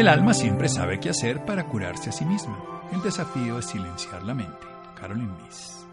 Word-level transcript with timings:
El 0.00 0.08
alma 0.08 0.32
siempre 0.32 0.70
sabe 0.70 0.98
qué 0.98 1.10
hacer 1.10 1.44
para 1.44 1.66
curarse 1.66 2.08
a 2.08 2.12
sí 2.12 2.24
misma. 2.24 2.58
El 2.90 3.02
desafío 3.02 3.58
es 3.58 3.66
silenciar 3.66 4.22
la 4.22 4.32
mente. 4.32 4.66
Carolyn 4.98 5.28
Miss. 5.44 5.84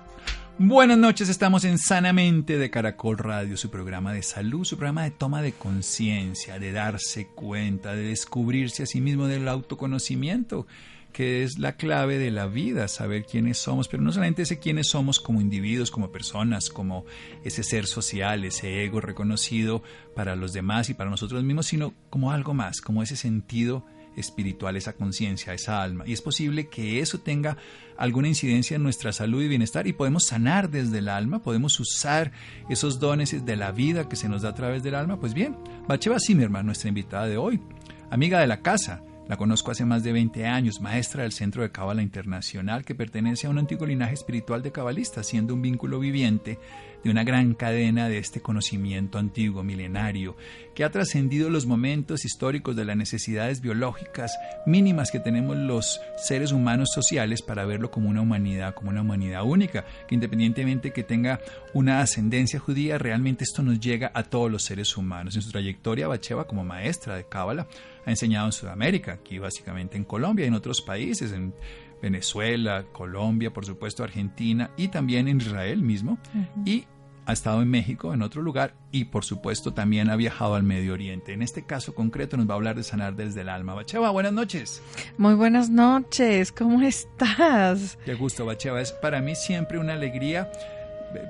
Buenas 0.57 0.97
noches, 0.97 1.27
estamos 1.27 1.65
en 1.65 1.77
Sanamente 1.77 2.57
de 2.57 2.69
Caracol 2.69 3.17
Radio, 3.17 3.57
su 3.57 3.69
programa 3.69 4.13
de 4.13 4.23
salud, 4.23 4.63
su 4.63 4.77
programa 4.77 5.03
de 5.03 5.11
toma 5.11 5.41
de 5.41 5.51
conciencia, 5.51 6.57
de 6.57 6.71
darse 6.71 7.27
cuenta, 7.27 7.95
de 7.95 8.03
descubrirse 8.03 8.83
a 8.83 8.85
sí 8.85 9.01
mismo 9.01 9.27
del 9.27 9.45
autoconocimiento, 9.49 10.67
que 11.11 11.43
es 11.43 11.59
la 11.59 11.73
clave 11.73 12.17
de 12.17 12.31
la 12.31 12.47
vida, 12.47 12.87
saber 12.87 13.25
quiénes 13.25 13.57
somos, 13.57 13.89
pero 13.89 14.03
no 14.03 14.13
solamente 14.13 14.43
ese 14.43 14.57
quiénes 14.57 14.87
somos 14.87 15.19
como 15.19 15.41
individuos, 15.41 15.91
como 15.91 16.13
personas, 16.13 16.69
como 16.69 17.03
ese 17.43 17.61
ser 17.61 17.87
social, 17.87 18.45
ese 18.45 18.85
ego 18.85 19.01
reconocido 19.01 19.83
para 20.15 20.37
los 20.37 20.53
demás 20.53 20.89
y 20.89 20.93
para 20.93 21.09
nosotros 21.09 21.43
mismos, 21.43 21.65
sino 21.65 21.93
como 22.09 22.31
algo 22.31 22.53
más, 22.53 22.79
como 22.79 23.03
ese 23.03 23.17
sentido 23.17 23.83
espiritual, 24.17 24.75
esa 24.75 24.93
conciencia, 24.93 25.53
esa 25.53 25.81
alma. 25.81 26.03
Y 26.05 26.13
es 26.13 26.21
posible 26.21 26.67
que 26.67 26.99
eso 26.99 27.19
tenga 27.19 27.57
alguna 27.97 28.27
incidencia 28.27 28.75
en 28.75 28.83
nuestra 28.83 29.13
salud 29.13 29.41
y 29.41 29.47
bienestar 29.47 29.87
y 29.87 29.93
podemos 29.93 30.25
sanar 30.25 30.69
desde 30.69 30.99
el 30.99 31.09
alma, 31.09 31.41
podemos 31.41 31.79
usar 31.79 32.31
esos 32.69 32.99
dones 32.99 33.45
de 33.45 33.55
la 33.55 33.71
vida 33.71 34.09
que 34.09 34.15
se 34.15 34.29
nos 34.29 34.41
da 34.41 34.49
a 34.49 34.55
través 34.55 34.83
del 34.83 34.95
alma. 34.95 35.19
Pues 35.19 35.33
bien, 35.33 35.55
Bacheva 35.87 36.17
Zimmerman, 36.19 36.65
nuestra 36.65 36.89
invitada 36.89 37.27
de 37.27 37.37
hoy, 37.37 37.61
amiga 38.09 38.39
de 38.39 38.47
la 38.47 38.61
casa, 38.61 39.03
la 39.27 39.35
conozco 39.35 39.71
hace 39.71 39.83
más 39.83 40.03
de 40.03 40.13
20 40.13 40.45
años, 40.45 40.79
maestra 40.79 41.23
del 41.23 41.33
Centro 41.33 41.61
de 41.61 41.71
Cábala 41.71 42.01
Internacional 42.01 42.85
que 42.85 42.95
pertenece 42.95 43.47
a 43.47 43.49
un 43.49 43.57
antiguo 43.57 43.85
linaje 43.85 44.13
espiritual 44.13 44.63
de 44.63 44.71
cabalistas, 44.71 45.27
siendo 45.27 45.53
un 45.53 45.61
vínculo 45.61 45.99
viviente 45.99 46.59
de 47.03 47.09
una 47.09 47.23
gran 47.23 47.53
cadena 47.53 48.09
de 48.09 48.17
este 48.17 48.41
conocimiento 48.41 49.17
antiguo, 49.17 49.63
milenario, 49.63 50.35
que 50.75 50.83
ha 50.83 50.91
trascendido 50.91 51.49
los 51.49 51.65
momentos 51.65 52.25
históricos 52.25 52.75
de 52.75 52.85
las 52.85 52.97
necesidades 52.97 53.61
biológicas 53.61 54.37
mínimas 54.65 55.11
que 55.11 55.19
tenemos 55.19 55.57
los 55.57 55.99
seres 56.17 56.51
humanos 56.51 56.89
sociales 56.93 57.41
para 57.41 57.65
verlo 57.65 57.91
como 57.91 58.09
una 58.09 58.21
humanidad, 58.21 58.75
como 58.75 58.89
una 58.89 59.01
humanidad 59.01 59.43
única, 59.43 59.85
que 60.07 60.15
independientemente 60.15 60.91
que 60.91 61.03
tenga 61.03 61.39
una 61.73 62.01
ascendencia 62.01 62.59
judía, 62.59 62.97
realmente 62.97 63.43
esto 63.43 63.63
nos 63.63 63.79
llega 63.79 64.11
a 64.13 64.23
todos 64.23 64.51
los 64.51 64.63
seres 64.63 64.95
humanos. 64.97 65.35
En 65.35 65.41
su 65.41 65.51
trayectoria, 65.51 66.07
Bacheva 66.07 66.45
como 66.45 66.63
maestra 66.63 67.15
de 67.15 67.25
Cábala 67.25 67.67
ha 68.05 68.09
enseñado 68.09 68.45
en 68.45 68.53
Sudamérica, 68.53 69.13
aquí 69.13 69.39
básicamente 69.39 69.97
en 69.97 70.03
Colombia 70.03 70.45
y 70.45 70.47
en 70.47 70.53
otros 70.53 70.81
países, 70.81 71.31
en 71.31 71.53
Venezuela, 72.01 72.85
Colombia, 72.91 73.51
por 73.51 73.65
supuesto 73.65 74.03
Argentina 74.03 74.71
y 74.77 74.89
también 74.89 75.27
en 75.27 75.37
Israel 75.37 75.81
mismo. 75.81 76.17
Y 76.65 76.85
ha 77.27 77.33
estado 77.33 77.61
en 77.61 77.69
México, 77.69 78.13
en 78.13 78.21
otro 78.21 78.41
lugar, 78.41 78.73
y 78.89 79.05
por 79.05 79.25
supuesto 79.25 79.73
también 79.73 80.09
ha 80.09 80.15
viajado 80.15 80.55
al 80.55 80.63
Medio 80.63 80.93
Oriente. 80.93 81.33
En 81.33 81.41
este 81.41 81.65
caso 81.65 81.93
concreto 81.93 82.37
nos 82.37 82.47
va 82.49 82.53
a 82.53 82.55
hablar 82.55 82.77
de 82.77 82.83
sanar 82.83 83.17
desde 83.17 83.41
el 83.41 83.49
alma. 83.49 83.73
Bacheva, 83.73 84.11
buenas 84.11 84.31
noches. 84.31 84.81
Muy 85.17 85.33
buenas 85.33 85.69
noches, 85.69 86.53
¿cómo 86.53 86.81
estás? 86.83 87.97
Qué 88.05 88.13
gusto, 88.13 88.45
Bacheva. 88.45 88.79
Es 88.79 88.93
para 88.93 89.21
mí 89.21 89.35
siempre 89.35 89.77
una 89.77 89.93
alegría 89.93 90.49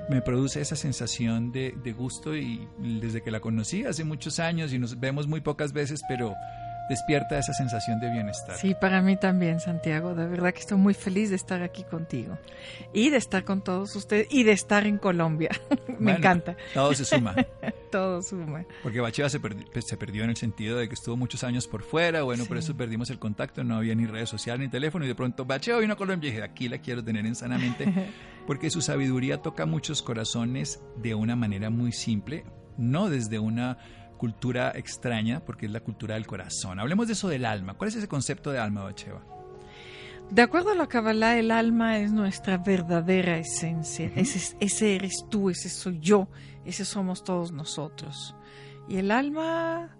me 0.08 0.22
produce 0.22 0.60
esa 0.60 0.76
sensación 0.76 1.52
de, 1.52 1.74
de, 1.82 1.92
gusto 1.92 2.36
y 2.36 2.68
desde 2.78 3.22
que 3.22 3.30
la 3.30 3.40
conocí 3.40 3.84
hace 3.84 4.04
muchos 4.04 4.38
años 4.40 4.72
y 4.72 4.78
nos 4.78 4.98
vemos 4.98 5.26
muy 5.26 5.40
pocas 5.40 5.72
veces, 5.72 6.02
pero 6.08 6.34
despierta 6.88 7.38
esa 7.38 7.52
sensación 7.52 8.00
de 8.00 8.10
bienestar. 8.10 8.56
Sí, 8.56 8.74
para 8.80 9.02
mí 9.02 9.16
también, 9.16 9.60
Santiago. 9.60 10.14
De 10.14 10.26
verdad 10.26 10.52
que 10.54 10.60
estoy 10.60 10.78
muy 10.78 10.94
feliz 10.94 11.30
de 11.30 11.36
estar 11.36 11.62
aquí 11.62 11.84
contigo 11.84 12.38
y 12.92 13.10
de 13.10 13.16
estar 13.18 13.44
con 13.44 13.62
todos 13.62 13.94
ustedes 13.96 14.26
y 14.30 14.42
de 14.44 14.52
estar 14.52 14.86
en 14.86 14.98
Colombia. 14.98 15.50
Me 15.88 15.94
Bueno, 15.98 16.18
encanta. 16.18 16.56
Todo 16.74 16.94
se 16.94 17.04
suma. 17.04 17.34
Todo 17.90 18.22
suma. 18.22 18.64
Porque 18.82 19.00
Bacheva 19.00 19.28
se, 19.30 19.40
perdi- 19.40 19.66
pues, 19.72 19.86
se 19.86 19.96
perdió 19.96 20.24
en 20.24 20.30
el 20.30 20.36
sentido 20.36 20.78
de 20.78 20.88
que 20.88 20.94
estuvo 20.94 21.16
muchos 21.16 21.42
años 21.44 21.66
por 21.66 21.82
fuera, 21.82 22.22
bueno, 22.22 22.44
por 22.46 22.58
eso 22.58 22.76
perdimos 22.76 23.08
el 23.10 23.18
contacto, 23.18 23.64
no 23.64 23.76
había 23.76 23.94
ni 23.94 24.04
redes 24.06 24.28
sociales 24.28 24.60
ni 24.60 24.68
teléfono, 24.70 25.04
y 25.04 25.08
de 25.08 25.14
pronto 25.14 25.44
Bacheva 25.46 25.78
vino 25.78 25.94
a 25.94 25.96
Colombia 25.96 26.28
y 26.28 26.32
dije, 26.32 26.42
aquí 26.44 26.68
la 26.68 26.78
quiero 26.78 27.02
tener 27.02 27.24
en 27.24 27.34
sanamente, 27.34 27.86
porque 28.46 28.68
su 28.70 28.82
sabiduría 28.82 29.40
toca 29.40 29.64
muchos 29.64 30.02
corazones 30.02 30.80
de 30.96 31.14
una 31.14 31.34
manera 31.36 31.70
muy 31.70 31.92
simple, 31.92 32.44
no 32.76 33.08
desde 33.08 33.38
una 33.38 33.78
cultura 34.18 34.72
extraña, 34.74 35.40
porque 35.40 35.66
es 35.66 35.72
la 35.72 35.80
cultura 35.80 36.16
del 36.16 36.26
corazón. 36.26 36.78
Hablemos 36.78 37.06
de 37.06 37.14
eso 37.14 37.28
del 37.28 37.46
alma. 37.46 37.74
¿Cuál 37.74 37.88
es 37.88 37.96
ese 37.96 38.08
concepto 38.08 38.52
de 38.52 38.58
alma, 38.58 38.82
Bacheva? 38.82 39.22
De 40.30 40.42
acuerdo 40.42 40.72
a 40.72 40.74
la 40.74 40.86
Kabbalah, 40.86 41.38
el 41.38 41.50
alma 41.50 41.98
es 41.98 42.12
nuestra 42.12 42.58
verdadera 42.58 43.38
esencia. 43.38 44.12
ese, 44.14 44.56
ese 44.60 44.96
eres 44.96 45.24
tú, 45.30 45.48
ese 45.48 45.70
soy 45.70 45.98
yo, 46.00 46.28
ese 46.66 46.84
somos 46.84 47.24
todos 47.24 47.50
nosotros. 47.50 48.36
Y 48.88 48.98
el 48.98 49.10
alma 49.10 49.96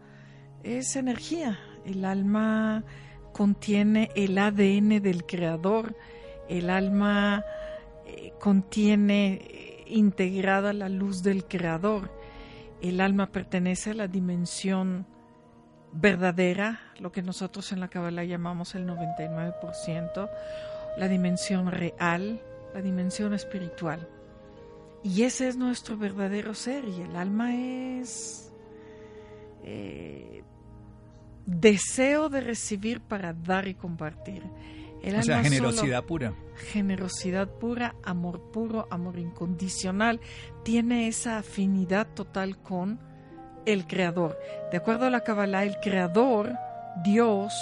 es 0.63 0.97
energía. 0.97 1.59
El 1.87 2.05
alma 2.05 2.85
contiene 3.33 4.11
el 4.17 4.37
ADN 4.37 5.01
del 5.01 5.25
creador. 5.25 5.97
El 6.49 6.69
alma 6.69 7.43
eh, 8.07 8.33
contiene 8.39 9.35
eh, 9.35 9.85
integrada 9.87 10.73
la 10.73 10.89
luz 10.89 11.23
del 11.23 11.45
creador. 11.45 12.18
El 12.81 13.01
alma 13.01 13.33
pertenece 13.33 13.91
a 13.91 13.95
la 13.95 14.09
dimensión 14.09 15.07
verdadera, 15.93 16.81
lo 17.01 17.13
que 17.13 17.23
nosotros 17.23 17.73
en 17.73 17.81
la 17.81 17.89
Kabbalah 17.89 18.25
llamamos 18.25 18.75
el 18.75 18.87
99%, 18.87 20.31
la 20.97 21.09
dimensión 21.09 21.71
real, 21.71 22.41
la 22.75 22.83
dimensión 22.83 23.35
espiritual. 23.35 24.09
Y 25.03 25.23
ese 25.23 25.49
es 25.49 25.57
nuestro 25.57 25.97
verdadero 25.97 26.55
ser 26.55 26.85
y 26.85 27.03
el 27.03 27.17
alma 27.17 27.55
es 27.55 28.53
eh, 29.63 30.43
deseo 31.47 32.29
de 32.29 32.41
recibir 32.41 33.01
para 33.01 33.33
dar 33.33 33.69
y 33.69 33.75
compartir. 33.75 34.43
O 35.05 35.23
sea, 35.23 35.43
generosidad 35.43 36.05
pura. 36.05 36.35
generosidad 36.73 37.49
pura, 37.49 37.95
amor 38.03 38.41
puro, 38.51 38.89
amor 38.91 39.19
incondicional, 39.19 40.21
tiene 40.65 41.09
esa 41.09 41.39
afinidad 41.39 42.07
total 42.15 42.59
con 42.59 42.99
el 43.65 43.87
Creador. 43.87 44.39
De 44.71 44.79
acuerdo 44.79 45.07
a 45.07 45.11
la 45.11 45.21
Kabbalah, 45.21 45.65
el 45.65 45.79
Creador, 45.81 46.53
Dios, 47.05 47.55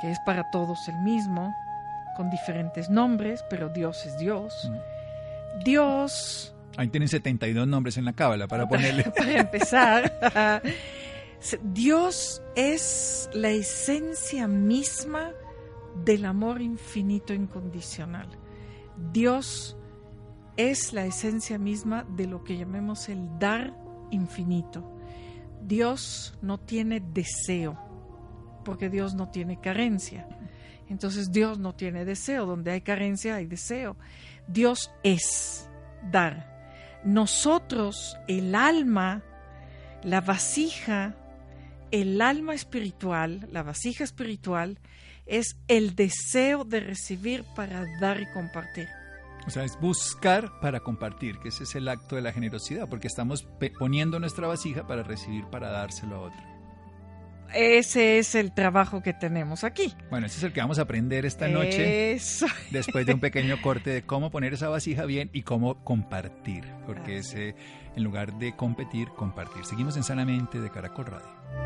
que 0.00 0.10
es 0.10 0.18
para 0.24 0.50
todos 0.50 0.88
el 0.88 0.96
mismo, 1.02 1.54
con 2.16 2.30
diferentes 2.30 2.88
nombres, 2.88 3.44
pero 3.50 3.68
Dios 3.68 4.06
es 4.06 4.16
Dios. 4.18 4.70
Mm. 4.70 5.64
Dios, 5.64 6.54
Ahí 6.76 6.88
tienen 6.88 7.08
72 7.08 7.66
nombres 7.66 7.96
en 7.96 8.04
la 8.04 8.12
cábala 8.12 8.46
para 8.46 8.68
ponerle. 8.68 9.04
para 9.16 9.40
empezar, 9.40 10.62
Dios 11.62 12.42
es 12.54 13.30
la 13.32 13.50
esencia 13.50 14.46
misma 14.46 15.32
del 16.04 16.24
amor 16.24 16.60
infinito 16.60 17.32
incondicional. 17.34 18.28
Dios 19.12 19.76
es 20.56 20.92
la 20.92 21.04
esencia 21.04 21.58
misma 21.58 22.04
de 22.16 22.26
lo 22.26 22.44
que 22.44 22.56
llamemos 22.56 23.08
el 23.08 23.38
dar 23.38 23.74
infinito. 24.10 24.96
Dios 25.62 26.38
no 26.42 26.58
tiene 26.58 27.00
deseo, 27.00 27.78
porque 28.64 28.88
Dios 28.88 29.14
no 29.14 29.30
tiene 29.30 29.60
carencia. 29.60 30.26
Entonces 30.88 31.32
Dios 31.32 31.58
no 31.58 31.74
tiene 31.74 32.04
deseo. 32.04 32.46
Donde 32.46 32.70
hay 32.70 32.80
carencia 32.80 33.36
hay 33.36 33.46
deseo. 33.46 33.96
Dios 34.46 34.92
es 35.02 35.68
dar. 36.10 36.56
Nosotros, 37.04 38.16
el 38.28 38.54
alma, 38.54 39.22
la 40.02 40.20
vasija, 40.20 41.16
el 41.90 42.20
alma 42.20 42.54
espiritual, 42.54 43.48
la 43.50 43.62
vasija 43.62 44.04
espiritual, 44.04 44.78
es 45.26 45.56
el 45.68 45.94
deseo 45.94 46.64
de 46.64 46.80
recibir 46.80 47.44
para 47.54 47.84
dar 48.00 48.20
y 48.20 48.26
compartir. 48.32 48.88
O 49.46 49.50
sea, 49.50 49.64
es 49.64 49.78
buscar 49.80 50.58
para 50.60 50.80
compartir, 50.80 51.38
que 51.38 51.50
ese 51.50 51.64
es 51.64 51.74
el 51.76 51.88
acto 51.88 52.16
de 52.16 52.22
la 52.22 52.32
generosidad, 52.32 52.88
porque 52.88 53.06
estamos 53.06 53.46
poniendo 53.78 54.18
nuestra 54.18 54.48
vasija 54.48 54.86
para 54.86 55.04
recibir, 55.04 55.44
para 55.44 55.70
dárselo 55.70 56.16
a 56.16 56.20
otro. 56.20 56.56
Ese 57.54 58.18
es 58.18 58.34
el 58.34 58.52
trabajo 58.52 59.02
que 59.02 59.12
tenemos 59.12 59.62
aquí. 59.62 59.94
Bueno, 60.10 60.26
ese 60.26 60.38
es 60.38 60.42
el 60.42 60.52
que 60.52 60.60
vamos 60.60 60.80
a 60.80 60.82
aprender 60.82 61.24
esta 61.24 61.46
noche, 61.46 62.12
Eso. 62.12 62.46
después 62.70 63.06
de 63.06 63.14
un 63.14 63.20
pequeño 63.20 63.56
corte 63.62 63.90
de 63.90 64.02
cómo 64.02 64.30
poner 64.30 64.54
esa 64.54 64.68
vasija 64.68 65.04
bien 65.04 65.30
y 65.32 65.42
cómo 65.42 65.84
compartir, 65.84 66.64
porque 66.84 67.18
Así 67.18 67.36
ese, 67.36 67.54
en 67.94 68.02
lugar 68.02 68.36
de 68.38 68.56
competir, 68.56 69.08
compartir. 69.10 69.64
Seguimos 69.64 69.96
en 69.96 70.02
Sanamente 70.02 70.60
de 70.60 70.70
Caracol 70.70 71.06
Radio. 71.06 71.65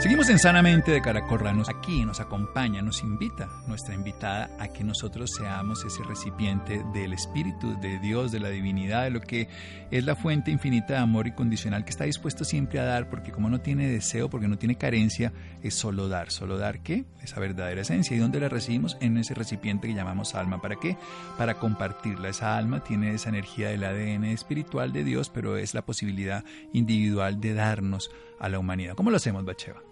Seguimos 0.00 0.30
en 0.30 0.38
Sanamente 0.38 0.92
de 0.92 1.02
Caracol 1.02 1.40
Radio. 1.40 1.62
Aquí 1.68 2.06
nos 2.06 2.20
acompaña, 2.20 2.80
nos 2.80 3.02
invita 3.02 3.50
nuestra 3.66 3.94
invitada 3.94 4.48
a 4.58 4.68
que 4.68 4.82
nosotros 4.82 5.30
seamos 5.36 5.84
ese 5.84 6.02
recipiente 6.02 6.82
del 6.94 7.12
Espíritu 7.12 7.78
de 7.82 7.98
Dios, 7.98 8.32
de 8.32 8.40
la 8.40 8.48
divinidad, 8.48 9.04
de 9.04 9.10
lo 9.10 9.20
que 9.20 9.50
es 9.90 10.04
la 10.06 10.16
fuente 10.16 10.50
infinita 10.50 10.94
de 10.94 11.00
amor 11.00 11.26
incondicional 11.26 11.84
que 11.84 11.90
está 11.90 12.04
dispuesto 12.04 12.44
siempre 12.46 12.80
a 12.80 12.84
dar, 12.84 13.10
porque 13.10 13.30
como 13.30 13.50
no 13.50 13.60
tiene 13.60 13.88
deseo, 13.88 14.30
porque 14.30 14.48
no 14.48 14.56
tiene 14.56 14.78
carencia, 14.78 15.34
es 15.62 15.74
solo 15.74 16.08
dar. 16.08 16.30
¿Solo 16.30 16.56
dar 16.56 16.82
qué? 16.82 17.04
Esa 17.22 17.38
verdadera 17.38 17.82
esencia. 17.82 18.16
¿Y 18.16 18.20
dónde 18.20 18.40
la 18.40 18.48
recibimos? 18.48 18.96
En 19.02 19.18
ese 19.18 19.34
recipiente 19.34 19.86
que 19.86 19.92
llamamos 19.92 20.34
alma. 20.34 20.62
¿Para 20.62 20.76
qué? 20.76 20.96
Para 21.36 21.58
compartirla. 21.58 22.30
Esa 22.30 22.56
alma 22.56 22.82
tiene 22.82 23.12
esa 23.12 23.28
energía 23.28 23.68
del 23.68 23.84
ADN 23.84 24.24
espiritual 24.24 24.94
de 24.94 25.04
Dios, 25.04 25.28
pero 25.28 25.58
es 25.58 25.74
la 25.74 25.82
posibilidad 25.82 26.42
individual 26.72 27.38
de 27.38 27.52
darnos 27.52 28.10
a 28.38 28.48
la 28.48 28.58
humanidad. 28.58 28.94
¿Cómo 28.94 29.10
lo 29.10 29.18
hacemos, 29.18 29.44
Bacheva? 29.44 29.89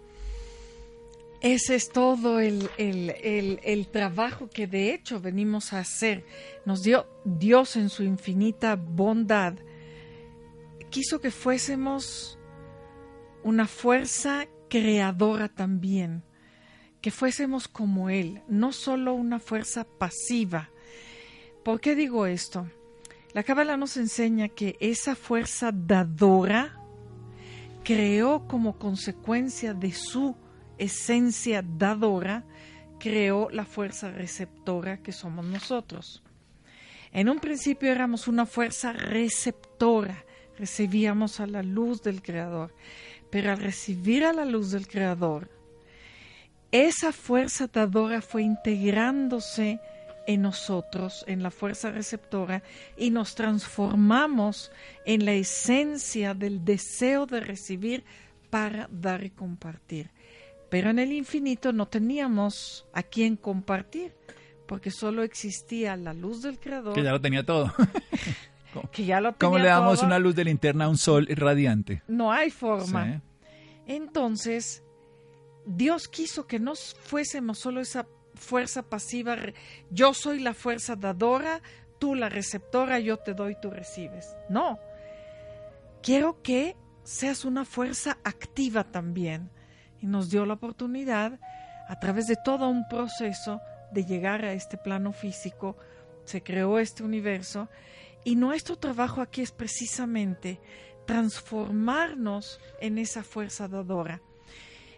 Ese 1.41 1.75
es 1.75 1.89
todo 1.89 2.41
el, 2.41 2.69
el, 2.77 3.87
trabajo 3.87 4.49
que 4.49 4.67
de 4.67 4.93
hecho 4.93 5.21
venimos 5.21 5.71
a 5.71 5.79
hacer. 5.79 6.25
Nos 6.65 6.83
dio 6.83 7.07
Dios 7.23 7.77
en 7.77 7.89
su 7.89 8.03
infinita 8.03 8.75
bondad. 8.75 9.53
Quiso 10.89 11.21
que 11.21 11.31
fuésemos 11.31 12.37
una 13.43 13.67
fuerza 13.67 14.47
creadora 14.69 15.47
también, 15.47 16.23
que 16.99 17.09
fuésemos 17.09 17.69
como 17.69 18.09
Él, 18.09 18.41
no 18.49 18.73
solo 18.73 19.13
una 19.13 19.39
fuerza 19.39 19.85
pasiva. 19.85 20.69
¿Por 21.63 21.79
qué 21.79 21.95
digo 21.95 22.25
esto? 22.25 22.69
La 23.31 23.43
Cábala 23.43 23.77
nos 23.77 23.95
enseña 23.95 24.49
que 24.49 24.75
esa 24.81 25.15
fuerza 25.15 25.71
dadora 25.71 26.81
creó 27.85 28.45
como 28.45 28.77
consecuencia 28.77 29.73
de 29.73 29.93
su 29.93 30.35
esencia 30.79 31.61
dadora 31.61 32.43
creó 32.99 33.49
la 33.51 33.65
fuerza 33.65 34.11
receptora 34.11 35.01
que 35.01 35.11
somos 35.11 35.45
nosotros. 35.45 36.23
En 37.11 37.29
un 37.29 37.39
principio 37.39 37.91
éramos 37.91 38.27
una 38.27 38.45
fuerza 38.45 38.93
receptora, 38.93 40.25
recibíamos 40.57 41.39
a 41.39 41.47
la 41.47 41.63
luz 41.63 42.03
del 42.03 42.21
Creador, 42.21 42.75
pero 43.31 43.51
al 43.51 43.57
recibir 43.57 44.23
a 44.25 44.33
la 44.33 44.45
luz 44.45 44.71
del 44.71 44.87
Creador, 44.87 45.49
esa 46.71 47.11
fuerza 47.11 47.67
dadora 47.67 48.21
fue 48.21 48.43
integrándose 48.43 49.79
en 50.27 50.43
nosotros, 50.43 51.23
en 51.25 51.41
la 51.41 51.49
fuerza 51.49 51.89
receptora, 51.89 52.61
y 52.95 53.09
nos 53.09 53.33
transformamos 53.33 54.71
en 55.05 55.25
la 55.25 55.33
esencia 55.33 56.35
del 56.35 56.63
deseo 56.63 57.25
de 57.25 57.39
recibir 57.39 58.03
para 58.51 58.87
dar 58.91 59.23
y 59.23 59.31
compartir. 59.31 60.11
Pero 60.69 60.89
en 60.91 60.99
el 60.99 61.11
infinito 61.11 61.73
no 61.73 61.87
teníamos 61.87 62.85
a 62.93 63.03
quién 63.03 63.35
compartir, 63.35 64.13
porque 64.67 64.91
solo 64.91 65.23
existía 65.23 65.95
la 65.95 66.13
luz 66.13 66.43
del 66.43 66.59
Creador. 66.59 66.93
Que 66.93 67.03
ya 67.03 67.11
lo 67.11 67.21
tenía 67.21 67.43
todo. 67.43 67.73
que 68.91 69.05
ya 69.05 69.19
lo 69.19 69.35
¿Cómo 69.35 69.57
le 69.57 69.67
damos 69.67 70.03
una 70.03 70.19
luz 70.19 70.35
de 70.35 70.45
linterna 70.45 70.85
a 70.85 70.89
un 70.89 70.97
sol 70.97 71.27
radiante? 71.27 72.03
No 72.07 72.31
hay 72.31 72.51
forma. 72.51 73.21
Entonces, 73.87 74.83
Dios 75.65 76.07
quiso 76.07 76.45
que 76.45 76.59
no 76.59 76.75
fuésemos 76.75 77.57
solo 77.57 77.81
esa 77.81 78.05
fuerza 78.35 78.83
pasiva. 78.83 79.35
Yo 79.89 80.13
soy 80.13 80.39
la 80.39 80.53
fuerza 80.53 80.95
dadora, 80.95 81.61
tú 81.97 82.13
la 82.13 82.29
receptora, 82.29 82.99
yo 82.99 83.17
te 83.17 83.33
doy, 83.33 83.55
tú 83.59 83.71
recibes. 83.71 84.35
No. 84.49 84.77
Quiero 86.03 86.43
que 86.43 86.75
seas 87.03 87.43
una 87.43 87.65
fuerza 87.65 88.19
activa 88.23 88.83
también 88.83 89.49
y 90.01 90.07
nos 90.07 90.29
dio 90.29 90.45
la 90.45 90.55
oportunidad, 90.55 91.39
a 91.87 91.99
través 91.99 92.27
de 92.27 92.37
todo 92.43 92.69
un 92.69 92.87
proceso, 92.87 93.61
de 93.91 94.05
llegar 94.05 94.45
a 94.45 94.53
este 94.53 94.77
plano 94.77 95.11
físico, 95.11 95.77
se 96.23 96.43
creó 96.43 96.79
este 96.79 97.03
universo 97.03 97.69
y 98.23 98.35
nuestro 98.35 98.77
trabajo 98.77 99.21
aquí 99.21 99.41
es 99.41 99.51
precisamente 99.51 100.59
transformarnos 101.05 102.59
en 102.81 102.99
esa 102.99 103.23
fuerza 103.23 103.67
dadora. 103.67 104.21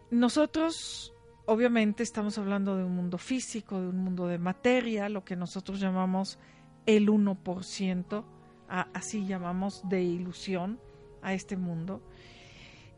Nosotros, 0.09 1.13
obviamente, 1.45 2.04
estamos 2.04 2.38
hablando 2.38 2.75
de 2.75 2.83
un 2.83 2.95
mundo 2.95 3.18
físico, 3.18 3.80
de 3.80 3.88
un 3.88 4.00
mundo 4.04 4.27
de 4.27 4.38
materia, 4.38 5.07
lo 5.07 5.24
que 5.24 5.38
nosotros 5.38 5.80
llamamos 5.80 6.38
el 6.86 7.07
1%, 7.07 8.25
así 8.68 9.25
llamamos 9.25 9.88
de 9.88 10.04
ilusión 10.04 10.80
a 11.21 11.33
este 11.33 11.56
mundo. 11.56 12.01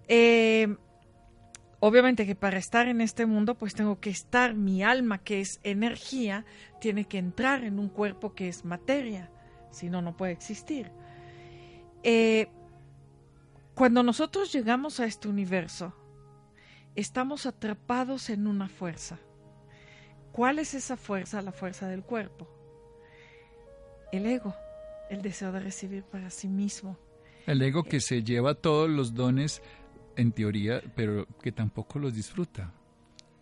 Eh, 0.07 0.75
Obviamente 1.85 2.25
que 2.25 2.33
para 2.33 2.57
estar 2.59 2.87
en 2.87 3.01
este 3.01 3.25
mundo, 3.25 3.55
pues 3.55 3.73
tengo 3.73 3.99
que 3.99 4.09
estar, 4.09 4.53
mi 4.53 4.83
alma 4.83 5.17
que 5.17 5.41
es 5.41 5.59
energía, 5.63 6.45
tiene 6.79 7.03
que 7.03 7.17
entrar 7.17 7.65
en 7.65 7.77
un 7.77 7.89
cuerpo 7.89 8.33
que 8.33 8.47
es 8.47 8.63
materia, 8.63 9.29
si 9.69 9.89
no, 9.89 10.01
no 10.01 10.15
puede 10.15 10.31
existir. 10.31 10.93
Eh, 12.01 12.47
cuando 13.75 14.01
nosotros 14.01 14.53
llegamos 14.53 15.01
a 15.01 15.05
este 15.05 15.27
universo, 15.27 15.93
estamos 16.95 17.45
atrapados 17.45 18.29
en 18.29 18.47
una 18.47 18.69
fuerza. 18.69 19.19
¿Cuál 20.31 20.59
es 20.59 20.75
esa 20.75 20.95
fuerza? 20.95 21.41
La 21.41 21.51
fuerza 21.51 21.89
del 21.89 22.03
cuerpo. 22.03 22.47
El 24.13 24.25
ego, 24.25 24.55
el 25.09 25.21
deseo 25.21 25.51
de 25.51 25.59
recibir 25.59 26.03
para 26.03 26.29
sí 26.29 26.47
mismo. 26.47 26.97
El 27.45 27.61
ego 27.61 27.83
que 27.83 27.99
se 27.99 28.23
lleva 28.23 28.53
todos 28.55 28.89
los 28.89 29.15
dones 29.15 29.61
en 30.15 30.31
teoría, 30.31 30.81
pero 30.95 31.27
que 31.41 31.51
tampoco 31.51 31.99
los 31.99 32.13
disfruta, 32.13 32.71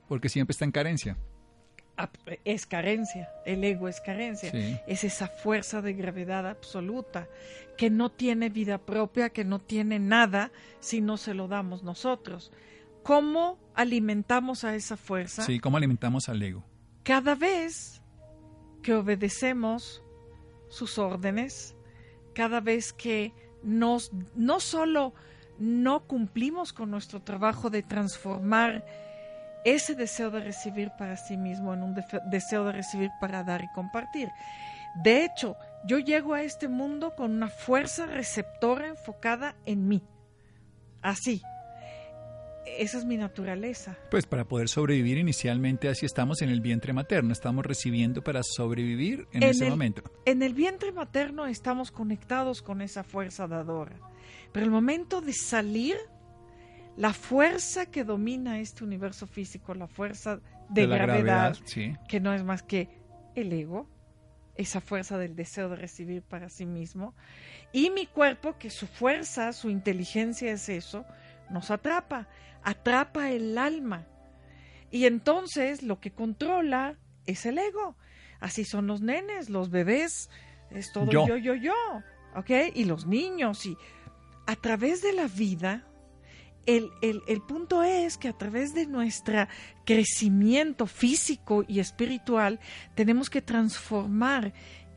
porque 0.07 0.29
siempre 0.29 0.51
está 0.51 0.65
en 0.65 0.71
carencia. 0.71 1.17
Ah, 1.97 2.09
es 2.45 2.65
carencia, 2.65 3.29
el 3.45 3.63
ego 3.63 3.87
es 3.87 4.01
carencia, 4.01 4.51
es 4.87 5.03
esa 5.03 5.27
fuerza 5.27 5.81
de 5.81 5.93
gravedad 5.93 6.47
absoluta 6.47 7.27
que 7.77 7.89
no 7.89 8.09
tiene 8.09 8.49
vida 8.49 8.77
propia, 8.79 9.29
que 9.29 9.43
no 9.43 9.59
tiene 9.59 9.99
nada 9.99 10.51
si 10.79 11.01
no 11.01 11.17
se 11.17 11.33
lo 11.33 11.47
damos 11.47 11.83
nosotros. 11.83 12.51
¿Cómo 13.03 13.57
alimentamos 13.75 14.63
a 14.63 14.75
esa 14.75 14.97
fuerza? 14.97 15.43
Sí, 15.43 15.59
¿cómo 15.59 15.77
alimentamos 15.77 16.29
al 16.29 16.41
ego? 16.41 16.63
Cada 17.03 17.35
vez 17.35 18.01
que 18.81 18.93
obedecemos 18.93 20.03
sus 20.69 20.97
órdenes, 20.97 21.75
cada 22.33 22.61
vez 22.61 22.93
que 22.93 23.33
nos 23.63 24.11
no 24.35 24.59
solo 24.59 25.13
no 25.61 26.07
cumplimos 26.07 26.73
con 26.73 26.89
nuestro 26.89 27.21
trabajo 27.21 27.69
de 27.69 27.83
transformar 27.83 28.83
ese 29.63 29.93
deseo 29.93 30.31
de 30.31 30.39
recibir 30.39 30.91
para 30.97 31.17
sí 31.17 31.37
mismo 31.37 31.73
en 31.73 31.83
un 31.83 31.95
deseo 32.31 32.65
de 32.65 32.71
recibir 32.71 33.11
para 33.19 33.43
dar 33.43 33.63
y 33.63 33.71
compartir. 33.73 34.29
De 35.03 35.23
hecho, 35.23 35.55
yo 35.85 35.99
llego 35.99 36.33
a 36.33 36.41
este 36.41 36.67
mundo 36.67 37.13
con 37.15 37.31
una 37.31 37.47
fuerza 37.47 38.07
receptora 38.07 38.87
enfocada 38.87 39.55
en 39.65 39.87
mí. 39.87 40.01
Así. 41.01 41.41
Esa 42.65 42.99
es 42.99 43.05
mi 43.05 43.17
naturaleza. 43.17 43.97
Pues 44.09 44.25
para 44.25 44.45
poder 44.45 44.67
sobrevivir 44.67 45.17
inicialmente 45.17 45.89
así 45.89 46.05
estamos 46.05 46.41
en 46.41 46.49
el 46.49 46.61
vientre 46.61 46.93
materno, 46.93 47.33
estamos 47.33 47.65
recibiendo 47.65 48.23
para 48.23 48.41
sobrevivir 48.43 49.27
en, 49.31 49.43
ese 49.43 49.69
momento. 49.69 50.03
En 50.25 50.41
el 50.41 50.53
vientre 50.53 50.91
materno 50.91 51.47
estamos 51.47 51.91
conectados 51.91 52.61
con 52.61 52.81
esa 52.81 53.03
fuerza 53.03 53.47
dadora. 53.47 54.10
Pero 54.51 54.65
el 54.65 54.71
momento 54.71 55.21
de 55.21 55.33
salir, 55.33 55.97
la 56.97 57.13
fuerza 57.13 57.85
que 57.85 58.03
domina 58.03 58.59
este 58.59 58.83
universo 58.83 59.27
físico, 59.27 59.73
la 59.73 59.87
fuerza 59.87 60.41
de, 60.69 60.87
gravedad, 60.87 61.57
que 62.07 62.19
no 62.19 62.33
es 62.33 62.43
más 62.43 62.63
que 62.63 62.89
el 63.35 63.53
ego, 63.53 63.89
esa 64.55 64.81
fuerza 64.81 65.17
del 65.17 65.35
deseo 65.35 65.69
de 65.69 65.77
recibir 65.77 66.21
para 66.21 66.49
sí 66.49 66.65
mismo, 66.65 67.15
y 67.71 67.89
mi 67.89 68.05
cuerpo, 68.05 68.57
que 68.57 68.69
su 68.69 68.87
fuerza, 68.87 69.53
su 69.53 69.69
inteligencia 69.69 70.51
es 70.51 70.67
eso, 70.69 71.05
nos 71.49 71.71
atrapa, 71.71 72.27
atrapa 72.63 73.31
el 73.31 73.57
alma. 73.57 74.05
Y 74.89 75.05
entonces 75.05 75.83
lo 75.83 76.01
que 76.01 76.11
controla 76.11 76.97
es 77.25 77.45
el 77.45 77.57
ego. 77.57 77.95
Así 78.41 78.65
son 78.65 78.87
los 78.87 79.01
nenes, 79.01 79.49
los 79.49 79.69
bebés, 79.69 80.29
es 80.69 80.91
todo 80.91 81.09
yo, 81.09 81.27
yo, 81.27 81.37
yo, 81.37 81.55
yo 81.55 81.73
¿ok? 82.35 82.49
Y 82.73 82.85
los 82.85 83.05
niños, 83.05 83.65
y 83.65 83.77
a 84.45 84.55
través 84.55 85.01
de 85.01 85.13
la 85.13 85.27
vida, 85.27 85.87
el, 86.65 87.41
punto 87.47 87.83
es 87.83 88.17
que 88.17 88.27
a 88.27 88.37
través 88.37 88.73
de 88.73 88.85
nuestro 88.85 89.47
crecimiento 89.85 90.85
físico 90.85 91.63
y 91.67 91.79
espiritual 91.79 92.59
tenemos 92.95 93.29
que 93.29 93.41
transformar 93.41 94.53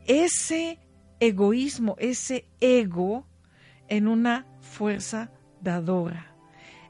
ese 0.06 0.78
egoísmo, 1.20 1.96
ese 1.98 2.46
ego, 2.60 3.26
en 3.88 4.08
una 4.08 4.46
fuerza 4.60 5.30
dadora, 5.60 6.34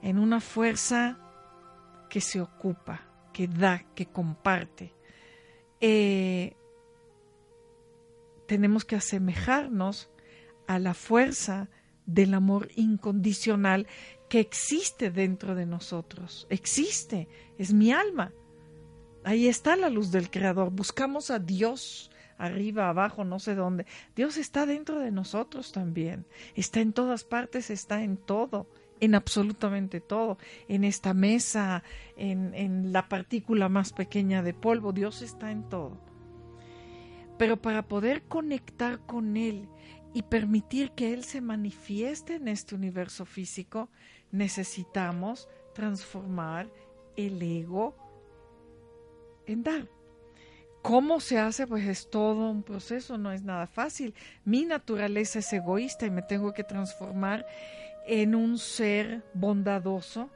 en 0.03 0.19
una 0.19 0.41
fuerza 0.41 1.19
que 2.09 2.21
se 2.21 2.41
ocupa, 2.41 3.03
que 3.33 3.49
da, 3.49 3.85
que 3.95 4.07
comparte. 4.07 4.95
Eh, 5.81 6.57
tenemos 8.47 8.85
que 8.85 8.97
asemejarnos 8.97 10.11
a 10.67 10.79
la 10.79 10.95
fuerza 10.95 11.69
del 12.07 12.35
amor 12.35 12.69
incondicional 12.77 13.87
que 14.29 14.41
existe 14.41 15.11
dentro 15.11 15.55
de 15.55 15.67
nosotros. 15.67 16.47
Existe, 16.51 17.29
es 17.59 17.73
mi 17.73 17.93
alma. 17.93 18.33
Ahí 19.25 19.49
está 19.49 19.77
la 19.77 19.89
luz 19.89 20.11
del 20.11 20.31
Creador. 20.31 20.71
Buscamos 20.71 21.31
a 21.31 21.39
Dios 21.39 22.11
arriba, 22.37 22.89
abajo, 22.89 23.25
no 23.25 23.39
sé 23.39 23.55
dónde. 23.55 23.87
Dios 24.15 24.37
está 24.37 24.67
dentro 24.67 24.99
de 24.99 25.11
nosotros 25.11 25.73
también. 25.73 26.27
Está 26.55 26.81
en 26.81 26.93
todas 26.93 27.25
partes, 27.25 27.71
está 27.71 28.03
en 28.03 28.17
todo, 28.17 28.67
en 29.01 29.15
absolutamente 29.15 30.01
todo. 30.01 30.39
En 30.69 30.85
esta 30.85 31.15
mesa, 31.15 31.83
en, 32.17 32.55
en 32.55 32.93
la 32.93 33.09
partícula 33.09 33.69
más 33.69 33.93
pequeña 33.93 34.43
de 34.43 34.53
polvo, 34.53 34.93
Dios 34.93 35.23
está 35.23 35.51
en 35.51 35.69
todo. 35.69 35.99
Pero 37.39 37.57
para 37.57 37.83
poder 37.83 38.23
conectar 38.23 39.01
con 39.01 39.37
Él 39.37 39.69
y 40.15 40.23
permitir 40.23 40.93
que 40.93 41.13
Él 41.13 41.25
se 41.25 41.41
manifieste 41.41 42.37
en 42.37 42.49
este 42.49 42.77
universo 42.77 43.27
físico, 43.27 43.91
necesitamos 44.31 45.49
transformar 45.75 46.71
el 47.17 47.43
ego 47.43 47.97
en 49.47 49.65
dar. 49.65 49.89
¿Cómo 50.83 51.19
se 51.19 51.39
hace? 51.39 51.67
Pues 51.67 51.87
es 51.87 52.11
todo 52.11 52.51
un 52.51 52.63
proceso, 52.63 53.19
no 53.19 53.33
es 53.33 53.43
nada 53.43 53.67
fácil. 53.67 54.15
Mi 54.45 54.65
naturaleza 54.65 55.41
es 55.41 55.53
egoísta 55.53 56.07
y 56.07 56.11
me 56.11 56.23
tengo 56.23 56.53
que 56.53 56.63
transformar 56.63 57.45
en 58.07 58.35
un 58.35 58.59
ser 58.59 59.25
bondadoso, 59.33 60.31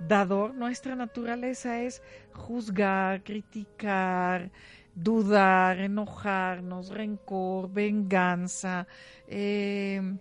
dador. 0.00 0.52
Nuestra 0.54 0.96
naturaleza 0.96 1.80
es 1.80 2.02
juzgar, 2.32 3.22
criticar, 3.22 4.50
dudar, 4.94 5.80
enojarnos, 5.80 6.88
rencor, 6.90 7.70
venganza, 7.70 8.86
eh, 9.26 10.16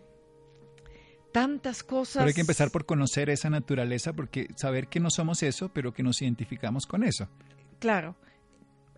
tantas 1.32 1.84
cosas. 1.84 2.22
Pero 2.22 2.28
hay 2.28 2.34
que 2.34 2.42
empezar 2.42 2.72
por 2.72 2.86
conocer 2.86 3.30
esa 3.30 3.50
naturaleza, 3.50 4.14
porque 4.14 4.48
saber 4.56 4.88
que 4.88 5.00
no 5.00 5.10
somos 5.10 5.44
eso, 5.44 5.70
pero 5.70 5.94
que 5.94 6.04
nos 6.04 6.22
identificamos 6.22 6.86
con 6.86 7.04
eso. 7.04 7.28
Claro, 7.80 8.16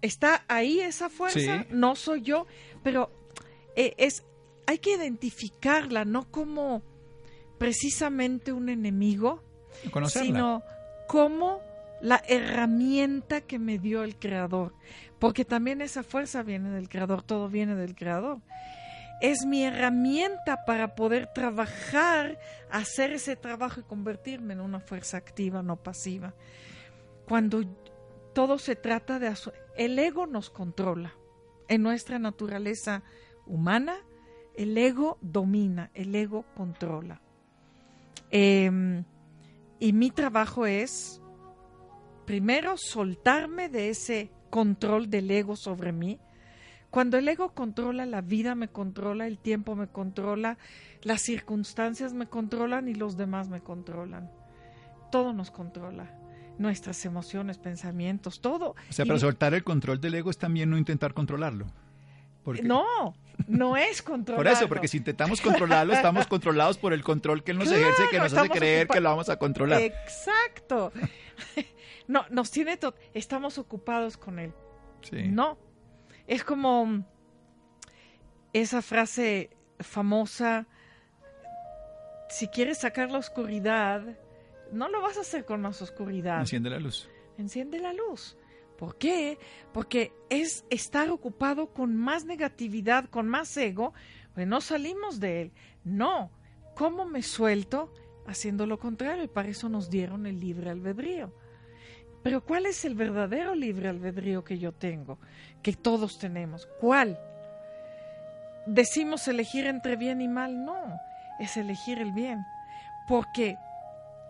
está 0.02 0.46
ahí 0.48 0.80
esa 0.80 1.10
fuerza, 1.10 1.66
no 1.70 1.96
soy 1.96 2.22
yo, 2.22 2.46
pero 2.84 3.12
eh, 3.76 3.96
es 3.98 4.24
hay 4.68 4.80
que 4.80 4.96
identificarla 4.96 6.06
no 6.06 6.30
como 6.32 6.82
precisamente 7.58 8.52
un 8.52 8.70
enemigo, 8.70 9.44
sino 10.08 10.64
como 11.08 11.62
la 12.02 12.22
herramienta 12.28 13.42
que 13.42 13.60
me 13.60 13.80
dio 13.80 14.04
el 14.04 14.18
creador 14.18 14.74
porque 15.20 15.46
también 15.46 15.82
esa 15.82 16.04
fuerza 16.04 16.44
viene 16.44 16.70
del 16.70 16.90
Creador, 16.90 17.24
todo 17.24 17.50
viene 17.50 17.76
del 17.76 17.96
Creador. 17.96 18.42
Es 19.22 19.46
mi 19.46 19.64
herramienta 19.64 20.66
para 20.66 20.94
poder 20.94 21.32
trabajar, 21.34 22.38
hacer 22.70 23.14
ese 23.14 23.36
trabajo 23.36 23.80
y 23.80 23.84
convertirme 23.84 24.54
en 24.54 24.60
una 24.60 24.80
fuerza 24.80 25.18
activa, 25.18 25.64
no 25.64 25.78
pasiva. 25.78 26.36
Cuando 27.28 27.64
todo 28.34 28.60
se 28.60 28.76
trata 28.76 29.20
de... 29.20 29.34
El 29.78 29.98
ego 29.98 30.28
nos 30.28 30.50
controla. 30.50 31.14
En 31.70 31.82
nuestra 31.82 32.20
naturaleza 32.20 33.04
humana, 33.48 33.96
el 34.54 34.78
ego 34.78 35.18
domina, 35.22 35.92
el 35.94 36.14
ego 36.14 36.46
controla. 36.56 37.22
Em, 38.30 39.06
y 39.80 39.94
mi 39.94 40.12
trabajo 40.12 40.66
es, 40.66 41.22
primero, 42.26 42.76
soltarme 42.78 43.70
de 43.70 43.90
ese 43.90 44.32
control 44.50 45.10
del 45.10 45.30
ego 45.32 45.56
sobre 45.56 45.92
mí. 45.92 46.20
Cuando 46.90 47.18
el 47.18 47.28
ego 47.28 47.50
controla, 47.54 48.06
la 48.06 48.22
vida 48.22 48.56
me 48.56 48.70
controla, 48.70 49.28
el 49.28 49.38
tiempo 49.38 49.76
me 49.76 49.88
controla, 49.88 50.58
las 51.02 51.22
circunstancias 51.22 52.14
me 52.14 52.28
controlan 52.28 52.88
y 52.88 52.94
los 52.94 53.18
demás 53.18 53.50
me 53.50 53.62
controlan. 53.62 54.32
Todo 55.12 55.34
nos 55.34 55.52
controla. 55.52 56.10
Nuestras 56.58 57.04
emociones, 57.06 57.58
pensamientos, 57.58 58.40
todo. 58.40 58.76
O 58.90 58.94
sea, 58.94 59.06
para 59.06 59.20
soltar 59.20 59.54
el 59.54 59.64
control 59.64 60.00
del 60.00 60.16
ego 60.16 60.30
es 60.30 60.38
también 60.38 60.70
no 60.70 60.78
intentar 60.78 61.14
controlarlo. 61.14 61.66
No, 62.64 63.16
no 63.48 63.78
es 63.78 64.02
controlarlo. 64.02 64.50
Por 64.50 64.52
eso, 64.52 64.68
porque 64.68 64.88
si 64.88 64.98
intentamos 64.98 65.42
controlarlo, 65.42 65.94
estamos 65.94 66.28
controlados 66.28 66.78
por 66.78 66.94
el 66.94 67.04
control 67.04 67.44
que 67.44 67.52
él 67.52 67.58
nos 67.58 67.72
ejerce, 67.72 68.04
que 68.12 68.20
nos 68.20 68.34
hace 68.34 68.50
creer 68.50 68.88
que 68.88 69.02
lo 69.02 69.10
vamos 69.10 69.30
a 69.30 69.38
controlar. 69.38 69.82
Exacto. 69.82 70.92
No, 72.08 72.24
nos 72.30 72.52
tiene 72.52 72.78
todo. 72.78 72.94
Estamos 73.16 73.58
ocupados 73.58 74.16
con 74.16 74.38
él. 74.38 74.54
Sí. 75.02 75.24
No. 75.28 75.58
Es 76.28 76.44
como 76.44 77.04
esa 78.54 78.84
frase 78.84 79.50
famosa, 79.80 80.68
si 82.30 82.48
quieres 82.48 82.78
sacar 82.78 83.12
la 83.12 83.18
oscuridad, 83.18 84.04
no 84.72 84.88
lo 84.90 85.02
vas 85.02 85.18
a 85.18 85.22
hacer 85.22 85.46
con 85.46 85.62
más 85.62 85.82
oscuridad. 85.82 86.40
Enciende 86.40 86.70
la 86.70 86.80
luz. 86.80 87.10
Enciende 87.38 87.80
la 87.80 87.94
luz. 87.94 88.38
¿Por 88.78 88.98
qué? 88.98 89.38
Porque 89.74 90.12
es 90.30 90.66
estar 90.70 91.10
ocupado 91.10 91.68
con 91.68 91.96
más 91.96 92.26
negatividad, 92.26 93.06
con 93.10 93.28
más 93.28 93.56
ego, 93.58 93.94
pues 94.34 94.48
no 94.48 94.62
salimos 94.62 95.20
de 95.20 95.42
él. 95.42 95.52
No. 95.84 96.32
¿Cómo 96.76 97.06
me 97.06 97.24
suelto? 97.24 97.94
Haciendo 98.28 98.66
lo 98.66 98.80
contrario. 98.80 99.24
Y 99.24 99.28
para 99.28 99.50
eso 99.50 99.70
nos 99.70 99.90
dieron 99.90 100.26
el 100.26 100.40
libre 100.40 100.70
albedrío. 100.70 101.34
Pero 102.22 102.44
¿cuál 102.44 102.66
es 102.66 102.84
el 102.86 102.96
verdadero 102.96 103.54
libre 103.56 103.88
albedrío 103.88 104.44
que 104.44 104.58
yo 104.58 104.72
tengo? 104.74 105.20
Que 105.62 105.74
todos 105.74 106.18
tenemos. 106.18 106.68
¿Cuál? 106.82 107.20
¿Decimos 108.66 109.28
elegir 109.28 109.68
entre 109.68 109.96
bien 109.96 110.22
y 110.22 110.28
mal? 110.28 110.66
No, 110.66 111.00
es 111.40 111.56
elegir 111.56 112.00
el 112.00 112.12
bien. 112.14 112.44
Porque 113.08 113.58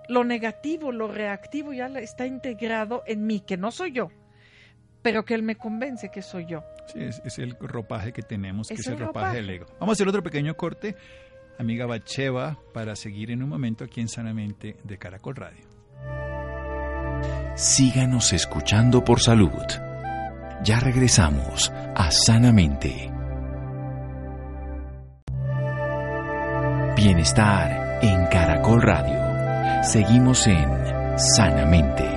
lo 0.08 0.24
negativo, 0.24 0.92
lo 0.92 1.08
reactivo 1.08 1.74
ya 1.74 1.88
está 1.88 2.26
integrado 2.26 3.04
en 3.08 3.26
mí, 3.26 3.40
que 3.40 3.58
no 3.58 3.72
soy 3.72 3.94
yo, 3.94 4.10
pero 5.06 5.24
que 5.24 5.36
él 5.36 5.44
me 5.44 5.56
convence 5.56 6.10
que 6.10 6.24
soy 6.24 6.48
yo. 6.48 6.64
Sí, 6.88 6.98
es, 7.00 7.38
el 7.38 7.56
ropaje 7.60 8.12
que 8.12 8.24
tenemos, 8.24 8.70
que 8.70 8.74
es, 8.74 8.88
el, 8.88 8.98
ropaje, 8.98 9.36
del 9.36 9.50
ego. 9.52 9.68
Vamos 9.80 9.90
a 9.90 9.94
hacer 9.94 10.08
otro 10.08 10.24
pequeño 10.24 10.56
corte, 10.56 10.96
amiga 11.60 11.86
Bacheva, 11.86 12.58
para 12.74 12.96
seguir 12.96 13.30
en 13.30 13.44
un 13.44 13.50
momento 13.50 13.84
aquí 13.84 14.02
en 14.02 14.08
Sanamente 14.08 14.78
de 14.84 14.98
Caracol 14.98 15.36
Radio. 15.36 15.64
Síganos 17.56 18.34
escuchando 18.34 19.04
por 19.04 19.22
salud. 19.22 19.52
Ya 20.64 20.80
regresamos 20.80 21.72
a 21.72 22.10
Sanamente. 22.10 23.12
Bienestar 26.96 28.00
en 28.02 28.26
Caracol 28.26 28.82
Radio. 28.82 29.84
Seguimos 29.84 30.48
en 30.48 30.68
Sanamente. 31.16 32.15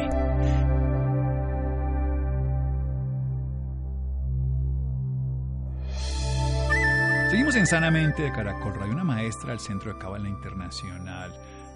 En 7.58 7.66
Sanamente 7.66 8.22
de 8.22 8.30
Caracol 8.30 8.72
Radio, 8.74 8.92
una 8.92 9.02
maestra 9.02 9.50
del 9.50 9.58
Centro 9.58 9.92
de 9.92 9.98
Cábala 9.98 10.28
Internacional. 10.28 11.32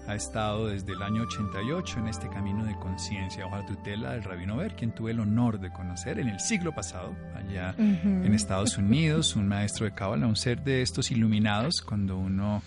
Ha 0.07 0.15
estado 0.15 0.67
desde 0.67 0.93
el 0.93 1.01
año 1.01 1.23
88 1.23 1.99
en 1.99 2.07
este 2.07 2.29
camino 2.29 2.63
de 2.63 2.73
conciencia. 2.79 3.43
Bajo 3.43 3.57
la 3.57 3.65
tutela 3.65 4.11
del 4.13 4.23
Rabino 4.23 4.55
Ver, 4.55 4.77
quien 4.77 4.95
tuve 4.95 5.11
el 5.11 5.19
honor 5.19 5.59
de 5.59 5.73
conocer 5.73 6.19
en 6.19 6.29
el 6.29 6.39
siglo 6.39 6.73
pasado, 6.73 7.13
allá 7.35 7.75
en 7.77 8.33
Estados 8.33 8.77
Unidos, 8.77 9.35
un 9.35 9.49
maestro 9.49 9.85
de 9.85 9.93
Cábala, 9.93 10.25
un 10.25 10.37
ser 10.37 10.63
de 10.63 10.83
estos 10.83 11.11
iluminados, 11.11 11.81
cuando 11.81 12.15
uno 12.17 12.61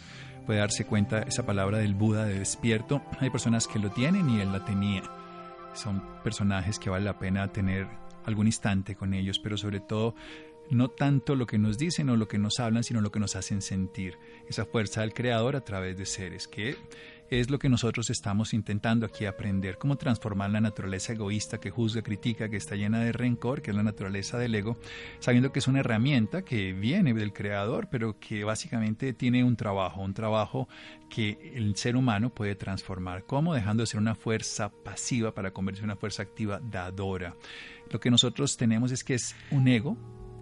puede 0.44 0.58
darse 0.58 0.84
cuenta 0.84 1.20
esa 1.22 1.46
palabra 1.46 1.78
del 1.78 1.94
Buda 1.94 2.26
de 2.26 2.38
despierto, 2.38 3.00
hay 3.18 3.30
personas 3.30 3.66
que 3.66 3.78
lo 3.78 3.88
tienen 3.90 4.28
y 4.28 4.42
él 4.42 4.52
la 4.52 4.62
tenía. 4.62 5.04
Son 5.72 6.02
personajes 6.22 6.78
que 6.78 6.90
vale 6.90 7.06
la 7.06 7.18
pena 7.18 7.48
tener 7.48 7.86
algún 8.26 8.46
instante 8.46 8.94
con 8.94 9.14
ellos, 9.14 9.38
pero 9.38 9.56
sobre 9.56 9.80
todo 9.80 10.14
no 10.70 10.88
tanto 10.88 11.34
lo 11.34 11.46
que 11.46 11.58
nos 11.58 11.78
dicen 11.78 12.08
o 12.10 12.16
lo 12.16 12.28
que 12.28 12.38
nos 12.38 12.60
hablan, 12.60 12.84
sino 12.84 13.00
lo 13.00 13.10
que 13.10 13.20
nos 13.20 13.36
hacen 13.36 13.62
sentir. 13.62 14.18
Esa 14.48 14.64
fuerza 14.64 15.00
del 15.00 15.14
creador 15.14 15.56
a 15.56 15.64
través 15.64 15.96
de 15.96 16.06
seres 16.06 16.48
que 16.48 16.76
es 17.30 17.50
lo 17.50 17.58
que 17.58 17.68
nosotros 17.68 18.10
estamos 18.10 18.54
intentando 18.54 19.06
aquí 19.06 19.26
aprender, 19.26 19.78
cómo 19.78 19.96
transformar 19.96 20.50
la 20.50 20.60
naturaleza 20.60 21.12
egoísta 21.12 21.58
que 21.58 21.70
juzga, 21.70 22.02
critica, 22.02 22.48
que 22.48 22.56
está 22.56 22.76
llena 22.76 23.00
de 23.00 23.12
rencor, 23.12 23.62
que 23.62 23.70
es 23.70 23.76
la 23.76 23.82
naturaleza 23.82 24.38
del 24.38 24.54
ego, 24.54 24.76
sabiendo 25.18 25.52
que 25.52 25.58
es 25.58 25.66
una 25.66 25.80
herramienta 25.80 26.42
que 26.42 26.72
viene 26.72 27.14
del 27.14 27.32
creador, 27.32 27.88
pero 27.90 28.18
que 28.18 28.44
básicamente 28.44 29.12
tiene 29.12 29.42
un 29.42 29.56
trabajo, 29.56 30.02
un 30.02 30.14
trabajo 30.14 30.68
que 31.08 31.52
el 31.54 31.76
ser 31.76 31.96
humano 31.96 32.30
puede 32.30 32.54
transformar, 32.54 33.24
¿cómo? 33.24 33.54
Dejando 33.54 33.82
de 33.82 33.88
ser 33.88 34.00
una 34.00 34.14
fuerza 34.14 34.70
pasiva 34.70 35.34
para 35.34 35.52
convertirse 35.52 35.84
en 35.84 35.90
una 35.90 35.96
fuerza 35.96 36.22
activa 36.22 36.60
dadora. 36.62 37.34
Lo 37.90 38.00
que 38.00 38.10
nosotros 38.10 38.56
tenemos 38.56 38.92
es 38.92 39.04
que 39.04 39.14
es 39.14 39.34
un 39.50 39.68
ego 39.68 39.96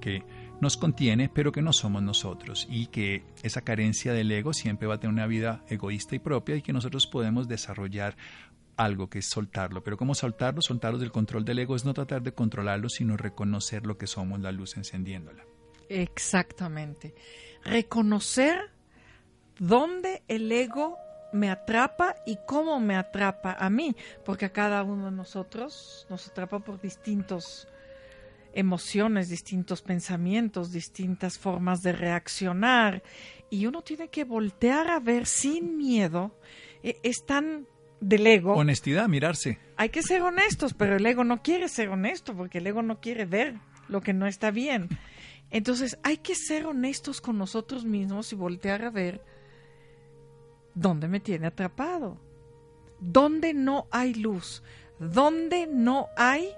que 0.04 0.22
nos 0.60 0.76
contiene, 0.76 1.30
pero 1.30 1.50
que 1.50 1.62
no 1.62 1.72
somos 1.72 2.02
nosotros 2.02 2.66
y 2.68 2.88
que 2.88 3.24
esa 3.42 3.62
carencia 3.62 4.12
del 4.12 4.30
ego 4.30 4.52
siempre 4.52 4.86
va 4.86 4.96
a 4.96 5.00
tener 5.00 5.14
una 5.14 5.26
vida 5.26 5.64
egoísta 5.66 6.14
y 6.14 6.18
propia 6.18 6.56
y 6.56 6.62
que 6.62 6.74
nosotros 6.74 7.06
podemos 7.06 7.48
desarrollar 7.48 8.14
algo 8.76 9.08
que 9.08 9.20
es 9.20 9.30
soltarlo. 9.30 9.82
Pero 9.82 9.96
¿cómo 9.96 10.14
soltarlo? 10.14 10.60
Soltarlo 10.60 10.98
del 10.98 11.10
control 11.10 11.46
del 11.46 11.60
ego 11.60 11.74
es 11.74 11.86
no 11.86 11.94
tratar 11.94 12.22
de 12.22 12.34
controlarlo, 12.34 12.90
sino 12.90 13.16
reconocer 13.16 13.86
lo 13.86 13.96
que 13.96 14.06
somos, 14.06 14.40
la 14.40 14.52
luz 14.52 14.76
encendiéndola. 14.76 15.42
Exactamente. 15.88 17.14
Reconocer 17.64 18.58
dónde 19.58 20.22
el 20.28 20.52
ego 20.52 20.98
me 21.32 21.48
atrapa 21.48 22.16
y 22.26 22.36
cómo 22.46 22.78
me 22.78 22.96
atrapa 22.96 23.56
a 23.58 23.70
mí, 23.70 23.96
porque 24.26 24.44
a 24.44 24.52
cada 24.52 24.82
uno 24.82 25.06
de 25.06 25.12
nosotros 25.12 26.06
nos 26.10 26.28
atrapa 26.28 26.58
por 26.58 26.78
distintos 26.78 27.68
emociones, 28.54 29.28
distintos 29.28 29.82
pensamientos, 29.82 30.72
distintas 30.72 31.38
formas 31.38 31.82
de 31.82 31.92
reaccionar 31.92 33.02
y 33.50 33.66
uno 33.66 33.82
tiene 33.82 34.08
que 34.08 34.24
voltear 34.24 34.88
a 34.90 35.00
ver 35.00 35.26
sin 35.26 35.76
miedo. 35.76 36.38
E, 36.82 36.98
es 37.02 37.24
tan 37.26 37.66
del 38.00 38.26
ego. 38.26 38.54
Honestidad, 38.54 39.08
mirarse. 39.08 39.58
Hay 39.76 39.88
que 39.88 40.02
ser 40.02 40.22
honestos, 40.22 40.74
pero 40.74 40.96
el 40.96 41.06
ego 41.06 41.24
no 41.24 41.42
quiere 41.42 41.68
ser 41.68 41.88
honesto 41.88 42.36
porque 42.36 42.58
el 42.58 42.66
ego 42.66 42.82
no 42.82 43.00
quiere 43.00 43.24
ver 43.24 43.56
lo 43.88 44.00
que 44.00 44.12
no 44.12 44.26
está 44.26 44.50
bien. 44.50 44.88
Entonces 45.50 45.98
hay 46.02 46.18
que 46.18 46.34
ser 46.34 46.66
honestos 46.66 47.20
con 47.20 47.38
nosotros 47.38 47.84
mismos 47.84 48.32
y 48.32 48.36
voltear 48.36 48.84
a 48.84 48.90
ver 48.90 49.24
dónde 50.74 51.08
me 51.08 51.20
tiene 51.20 51.46
atrapado, 51.46 52.20
dónde 53.00 53.54
no 53.54 53.86
hay 53.90 54.14
luz, 54.14 54.62
dónde 54.98 55.66
no 55.66 56.08
hay 56.16 56.48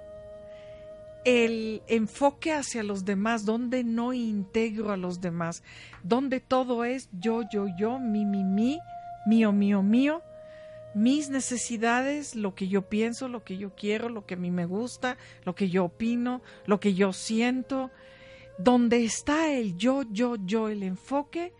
el 1.26 1.82
enfoque 1.88 2.52
hacia 2.52 2.84
los 2.84 3.04
demás, 3.04 3.44
donde 3.44 3.82
no 3.82 4.12
integro 4.12 4.92
a 4.92 4.96
los 4.96 5.20
demás, 5.20 5.64
donde 6.04 6.38
todo 6.38 6.84
es 6.84 7.08
yo, 7.12 7.42
yo, 7.52 7.66
yo, 7.76 7.98
mi, 7.98 8.24
mi, 8.24 8.44
mi, 8.44 8.78
mío, 9.26 9.50
mío, 9.50 9.82
mío, 9.82 10.22
mis 10.94 11.28
necesidades, 11.28 12.36
lo 12.36 12.54
que 12.54 12.68
yo 12.68 12.88
pienso, 12.88 13.28
lo 13.28 13.42
que 13.42 13.56
yo 13.58 13.74
quiero, 13.74 14.08
lo 14.08 14.24
que 14.24 14.34
a 14.34 14.36
mí 14.36 14.52
me 14.52 14.66
gusta, 14.66 15.18
lo 15.44 15.56
que 15.56 15.68
yo 15.68 15.86
opino, 15.86 16.42
lo 16.64 16.78
que 16.78 16.94
yo 16.94 17.12
siento, 17.12 17.90
donde 18.56 19.04
está 19.04 19.52
el 19.52 19.76
yo, 19.76 20.04
yo, 20.08 20.36
yo, 20.36 20.68
el 20.68 20.84
enfoque, 20.84 21.52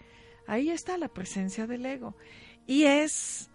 ahí 0.47 0.71
está 0.71 0.97
la 0.97 1.09
presencia 1.09 1.67
del 1.67 1.87
ego. 1.87 2.15
Y 2.69 2.85
es 2.85 3.51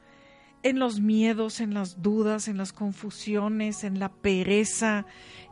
en 0.63 0.79
los 0.79 0.99
miedos, 0.99 1.59
en 1.59 1.73
las 1.73 2.01
dudas, 2.01 2.47
en 2.47 2.57
las 2.57 2.73
confusiones, 2.73 3.83
en 3.83 3.99
la 3.99 4.09
pereza, 4.09 5.05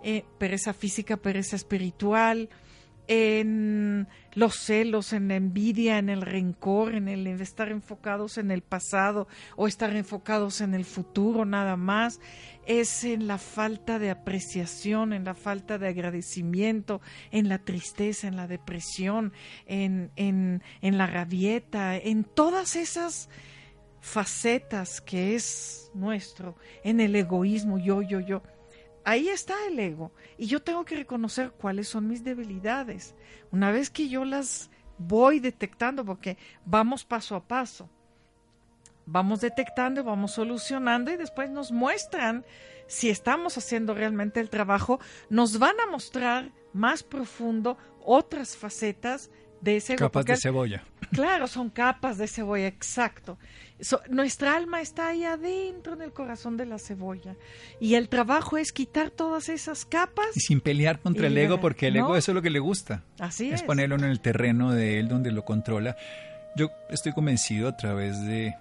eh, 0.03 0.25
pereza 0.37 0.73
física, 0.73 1.17
pereza 1.17 1.55
espiritual, 1.55 2.49
en 3.09 4.07
los 4.35 4.55
celos, 4.55 5.13
en 5.13 5.29
la 5.29 5.35
envidia, 5.35 5.97
en 5.97 6.09
el 6.09 6.21
rencor, 6.21 6.93
en 6.93 7.07
el 7.07 7.25
estar 7.25 7.71
enfocados 7.71 8.37
en 8.37 8.51
el 8.51 8.61
pasado 8.61 9.27
o 9.55 9.67
estar 9.67 9.95
enfocados 9.95 10.61
en 10.61 10.75
el 10.75 10.85
futuro 10.85 11.43
nada 11.43 11.75
más, 11.75 12.19
es 12.67 13.03
en 13.03 13.25
la 13.25 13.39
falta 13.39 13.97
de 13.97 14.11
apreciación, 14.11 15.11
en 15.11 15.23
la 15.23 15.33
falta 15.33 15.79
de 15.79 15.87
agradecimiento, 15.87 17.01
en 17.31 17.49
la 17.49 17.57
tristeza, 17.57 18.27
en 18.27 18.35
la 18.35 18.45
depresión, 18.45 19.33
en, 19.65 20.11
en, 20.15 20.61
en 20.81 20.97
la 20.99 21.07
rabieta, 21.07 21.97
en 21.97 22.23
todas 22.23 22.75
esas 22.75 23.27
facetas 24.01 25.01
que 25.01 25.35
es 25.35 25.91
nuestro, 25.93 26.55
en 26.83 26.99
el 26.99 27.15
egoísmo, 27.15 27.77
yo, 27.77 28.01
yo, 28.01 28.19
yo 28.19 28.41
ahí 29.03 29.29
está 29.29 29.55
el 29.67 29.79
ego. 29.79 30.11
Y 30.37 30.47
yo 30.47 30.61
tengo 30.61 30.85
que 30.85 30.95
reconocer 30.95 31.51
cuáles 31.51 31.87
son 31.87 32.07
mis 32.07 32.23
debilidades. 32.23 33.15
Una 33.51 33.71
vez 33.71 33.89
que 33.89 34.07
yo 34.07 34.25
las 34.25 34.69
voy 34.97 35.39
detectando, 35.39 36.05
porque 36.05 36.37
vamos 36.65 37.05
paso 37.05 37.35
a 37.35 37.47
paso, 37.47 37.89
vamos 39.05 39.41
detectando, 39.41 40.03
vamos 40.03 40.33
solucionando 40.33 41.11
y 41.11 41.17
después 41.17 41.49
nos 41.49 41.71
muestran 41.71 42.45
si 42.87 43.09
estamos 43.09 43.57
haciendo 43.57 43.93
realmente 43.93 44.39
el 44.39 44.49
trabajo, 44.49 44.99
nos 45.29 45.59
van 45.59 45.79
a 45.79 45.89
mostrar 45.89 46.51
más 46.73 47.03
profundo 47.03 47.77
otras 48.03 48.57
facetas 48.57 49.29
de 49.61 49.77
ese. 49.77 49.95
Capas 49.95 50.25
de 50.25 50.37
cebolla. 50.37 50.83
Claro, 51.11 51.47
son 51.47 51.69
capas 51.69 52.17
de 52.17 52.27
cebolla, 52.27 52.67
exacto 52.67 53.37
nuestra 54.09 54.55
alma 54.55 54.81
está 54.81 55.07
ahí 55.07 55.23
adentro 55.23 55.93
en 55.93 56.01
el 56.01 56.11
corazón 56.11 56.57
de 56.57 56.65
la 56.65 56.79
cebolla. 56.79 57.35
Y 57.79 57.95
el 57.95 58.09
trabajo 58.09 58.57
es 58.57 58.71
quitar 58.71 59.09
todas 59.09 59.49
esas 59.49 59.85
capas. 59.85 60.27
Y 60.35 60.41
sin 60.41 60.59
pelear 60.59 60.99
contra 60.99 61.27
el 61.27 61.37
ego, 61.37 61.61
porque 61.61 61.87
el 61.87 61.95
ego 61.95 62.15
eso 62.17 62.31
es 62.31 62.35
lo 62.35 62.41
que 62.41 62.49
le 62.49 62.59
gusta. 62.59 63.03
Así 63.19 63.49
es. 63.49 63.55
Es 63.55 63.63
ponerlo 63.63 63.95
en 63.95 64.03
el 64.03 64.19
terreno 64.19 64.73
de 64.73 64.99
él 64.99 65.07
donde 65.07 65.31
lo 65.31 65.45
controla. 65.45 65.95
Yo 66.55 66.69
estoy 66.89 67.13
convencido 67.13 67.69
a 67.69 67.77
través 67.77 68.21
de, 68.25 68.55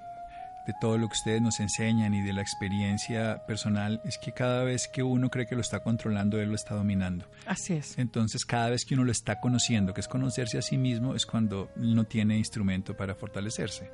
de 0.69 0.75
todo 0.75 0.99
lo 0.99 1.09
que 1.09 1.15
ustedes 1.15 1.41
nos 1.41 1.61
enseñan 1.61 2.13
y 2.13 2.21
de 2.21 2.35
la 2.35 2.43
experiencia 2.43 3.47
personal, 3.47 4.03
es 4.05 4.19
que 4.19 4.33
cada 4.33 4.65
vez 4.65 4.87
que 4.87 5.03
uno 5.03 5.31
cree 5.31 5.47
que 5.47 5.55
lo 5.55 5.63
está 5.63 5.81
controlando, 5.81 6.39
él 6.39 6.51
lo 6.51 6.57
está 6.57 6.75
dominando. 6.75 7.25
Así 7.47 7.73
es. 7.73 7.97
Entonces, 7.97 8.45
cada 8.45 8.69
vez 8.69 8.85
que 8.85 8.93
uno 8.93 9.05
lo 9.05 9.11
está 9.11 9.41
conociendo, 9.41 9.95
que 9.95 10.03
es 10.03 10.09
conocerse 10.09 10.59
a 10.59 10.63
sí 10.63 10.77
mismo, 10.77 11.15
es 11.15 11.25
cuando 11.25 11.71
no 11.77 12.05
tiene 12.05 12.37
instrumento 12.37 12.95
para 12.95 13.15
fortalecerse. 13.15 13.91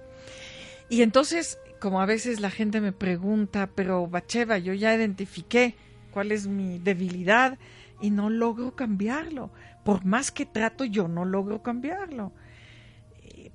Y 0.89 1.03
entonces, 1.03 1.59
como 1.79 2.01
a 2.01 2.07
veces 2.07 2.41
la 2.41 2.51
gente 2.51 2.81
me 2.81 2.91
pregunta, 2.91 3.71
pero 3.73 4.09
Bacheva, 4.09 4.59
yo 4.59 4.75
ya 4.75 4.93
identifiqué 4.97 5.77
cuál 6.11 6.33
es 6.33 6.49
mi 6.49 6.81
debilidad 6.81 7.57
y 8.01 8.11
no 8.11 8.31
logro 8.31 8.75
cambiarlo. 8.75 9.53
Por 9.85 10.05
más 10.05 10.33
que 10.33 10.45
trato, 10.45 10.85
yo 10.85 11.07
no 11.07 11.25
logro 11.25 11.63
cambiarlo. 11.63 12.33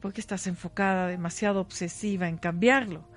Porque 0.02 0.22
estás 0.22 0.48
enfocada, 0.48 1.08
demasiado 1.08 1.60
obsesiva 1.60 2.28
en 2.28 2.38
cambiarlo. 2.38 3.08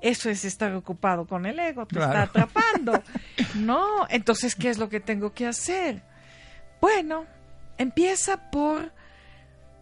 Eso 0.00 0.30
es 0.30 0.44
estar 0.44 0.74
ocupado 0.74 1.26
con 1.26 1.46
el 1.46 1.58
ego, 1.60 1.86
te 1.86 2.00
está 2.00 2.22
atrapando. 2.22 3.02
no, 3.54 4.06
entonces, 4.08 4.56
¿qué 4.56 4.68
es 4.70 4.78
lo 4.78 4.88
que 4.88 4.98
tengo 4.98 5.32
que 5.32 5.46
hacer? 5.46 6.02
Bueno, 6.80 7.26
empieza 7.78 8.50
por 8.50 8.92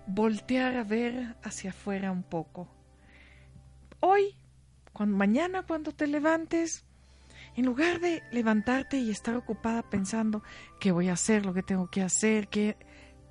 voltear 0.07 0.77
a 0.77 0.85
ver 0.85 1.37
hacia 1.43 1.71
afuera 1.71 2.13
un 2.13 2.23
poco 2.23 2.69
hoy, 4.01 4.35
cuando, 4.93 5.17
mañana 5.17 5.63
cuando 5.63 5.93
te 5.93 6.07
levantes, 6.07 6.85
en 7.57 7.67
lugar 7.67 8.01
de 8.01 8.23
levantarte 8.33 8.99
y 8.99 9.11
estar 9.11 9.37
ocupada 9.37 9.83
pensando 9.83 10.43
qué 10.81 10.93
voy 10.93 11.09
a 11.09 11.15
hacer, 11.15 11.47
lo 11.47 11.55
que 11.55 11.63
tengo 11.63 11.91
que 11.91 12.03
hacer, 12.03 12.49
que 12.49 12.77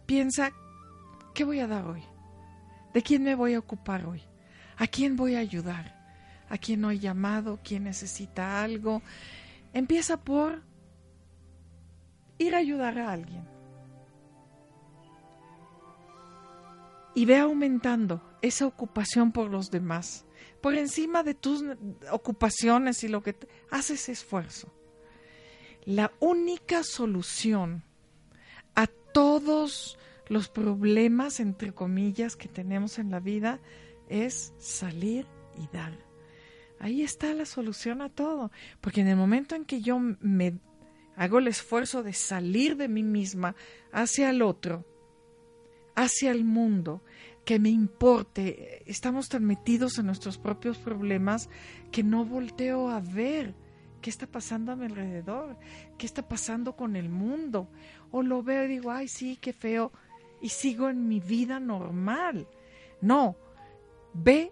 piensa 0.05 0.51
qué 1.33 1.43
voy 1.43 1.59
a 1.59 1.67
dar 1.67 1.85
hoy, 1.85 2.03
de 2.93 3.01
quién 3.01 3.23
me 3.23 3.35
voy 3.35 3.53
a 3.53 3.59
ocupar 3.59 4.05
hoy, 4.05 4.21
a 4.77 4.87
quién 4.87 5.15
voy 5.15 5.35
a 5.35 5.39
ayudar, 5.39 5.95
a 6.49 6.57
quién 6.57 6.81
no 6.81 6.91
he 6.91 6.99
llamado, 6.99 7.59
quién 7.63 7.83
necesita 7.83 8.63
algo. 8.63 9.01
Empieza 9.73 10.17
por 10.17 10.63
ir 12.37 12.55
a 12.55 12.59
ayudar 12.59 12.97
a 12.97 13.11
alguien. 13.11 13.47
Y 17.13 17.25
ve 17.25 17.37
aumentando 17.37 18.21
esa 18.41 18.65
ocupación 18.65 19.31
por 19.31 19.49
los 19.49 19.69
demás 19.69 20.25
por 20.61 20.75
encima 20.75 21.23
de 21.23 21.33
tus 21.33 21.63
ocupaciones 22.11 23.03
y 23.03 23.07
lo 23.07 23.23
que 23.23 23.35
haces 23.71 24.09
esfuerzo. 24.09 24.71
La 25.85 26.11
única 26.19 26.83
solución 26.83 27.83
a 28.75 28.87
todos 28.87 29.97
los 30.29 30.47
problemas, 30.47 31.39
entre 31.39 31.73
comillas, 31.73 32.35
que 32.35 32.47
tenemos 32.47 32.99
en 32.99 33.11
la 33.11 33.19
vida 33.19 33.59
es 34.07 34.53
salir 34.57 35.25
y 35.57 35.67
dar. 35.75 35.97
Ahí 36.79 37.01
está 37.01 37.33
la 37.33 37.45
solución 37.45 38.01
a 38.01 38.09
todo, 38.09 38.51
porque 38.79 39.01
en 39.01 39.07
el 39.07 39.17
momento 39.17 39.55
en 39.55 39.65
que 39.65 39.81
yo 39.81 39.99
me 39.99 40.59
hago 41.15 41.39
el 41.39 41.47
esfuerzo 41.47 42.03
de 42.03 42.13
salir 42.13 42.77
de 42.77 42.87
mí 42.87 43.03
misma 43.03 43.55
hacia 43.91 44.29
el 44.29 44.41
otro, 44.41 44.85
hacia 45.95 46.31
el 46.31 46.45
mundo, 46.45 47.03
que 47.43 47.59
me 47.59 47.69
importe. 47.69 48.83
Estamos 48.89 49.27
tan 49.27 49.43
metidos 49.43 49.97
en 49.97 50.05
nuestros 50.05 50.37
propios 50.37 50.77
problemas 50.77 51.49
que 51.91 52.03
no 52.03 52.23
volteo 52.23 52.89
a 52.89 53.01
ver 53.01 53.55
qué 54.01 54.09
está 54.09 54.27
pasando 54.27 54.71
a 54.71 54.75
mi 54.75 54.85
alrededor, 54.85 55.57
qué 55.97 56.05
está 56.05 56.27
pasando 56.27 56.75
con 56.75 56.95
el 56.95 57.09
mundo. 57.09 57.69
O 58.11 58.23
lo 58.23 58.41
veo 58.43 58.63
y 58.63 58.67
digo, 58.69 58.91
ay, 58.91 59.07
sí, 59.07 59.37
qué 59.41 59.51
feo, 59.51 59.91
y 60.41 60.49
sigo 60.49 60.89
en 60.89 61.07
mi 61.07 61.19
vida 61.19 61.59
normal. 61.59 62.47
No, 63.01 63.35
ve 64.13 64.51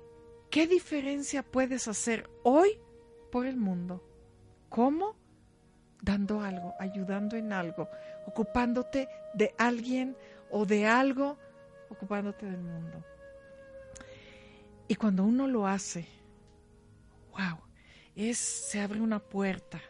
qué 0.49 0.67
diferencia 0.67 1.43
puedes 1.43 1.87
hacer 1.87 2.29
hoy 2.43 2.79
por 3.31 3.45
el 3.45 3.57
mundo. 3.57 4.03
¿Cómo? 4.69 5.15
Dando 6.01 6.41
algo, 6.41 6.73
ayudando 6.79 7.35
en 7.35 7.51
algo, 7.53 7.89
ocupándote 8.25 9.07
de 9.33 9.53
alguien 9.57 10.15
o 10.51 10.65
de 10.65 10.85
algo 10.85 11.37
ocupándote 11.89 12.45
del 12.45 12.61
mundo. 12.61 13.03
Y 14.87 14.95
cuando 14.95 15.23
uno 15.23 15.47
lo 15.47 15.67
hace, 15.67 16.05
wow, 17.31 17.59
es, 18.15 18.37
se 18.37 18.79
abre 18.79 19.01
una 19.01 19.19
puerta. 19.19 19.81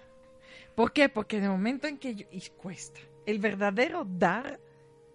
¿Por 0.75 0.91
qué? 0.91 1.09
Porque 1.09 1.37
en 1.37 1.45
el 1.45 1.49
momento 1.49 1.87
en 1.87 1.97
que 1.97 2.15
yo, 2.15 2.25
y 2.31 2.41
cuesta, 2.49 2.99
el 3.25 3.39
verdadero 3.39 4.05
dar 4.05 4.59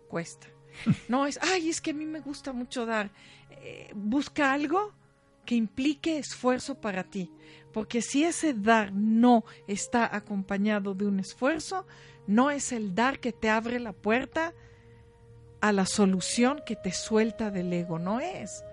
cuesta. 0.09 0.49
No 1.09 1.27
es, 1.27 1.39
ay, 1.43 1.69
es 1.69 1.81
que 1.81 1.91
a 1.91 1.95
mí 1.95 2.07
me 2.07 2.21
gusta 2.21 2.53
mucho 2.53 2.87
dar. 2.87 3.11
Eh, 3.51 3.91
busca 3.95 4.53
algo 4.53 4.93
que 5.45 5.55
implique 5.55 6.19
esfuerzo 6.19 6.81
para 6.81 7.05
ti. 7.05 7.31
Porque 7.73 8.03
si 8.03 8.25
ese 8.25 8.55
dar 8.55 8.93
no 8.93 9.45
está 9.67 10.15
acompañado 10.15 10.95
de 10.95 11.07
un 11.07 11.21
esfuerzo, 11.21 11.87
no 12.27 12.51
es 12.51 12.73
el 12.73 12.95
dar 12.95 13.19
que 13.19 13.33
te 13.33 13.49
abre 13.49 13.81
la 13.81 13.93
puerta 13.93 14.53
a 15.61 15.73
la 15.73 15.87
solución 15.87 16.61
que 16.67 16.77
te 16.77 16.93
suelta 16.93 17.51
del 17.51 17.73
ego, 17.73 17.99
no 17.99 18.21
es. 18.21 18.65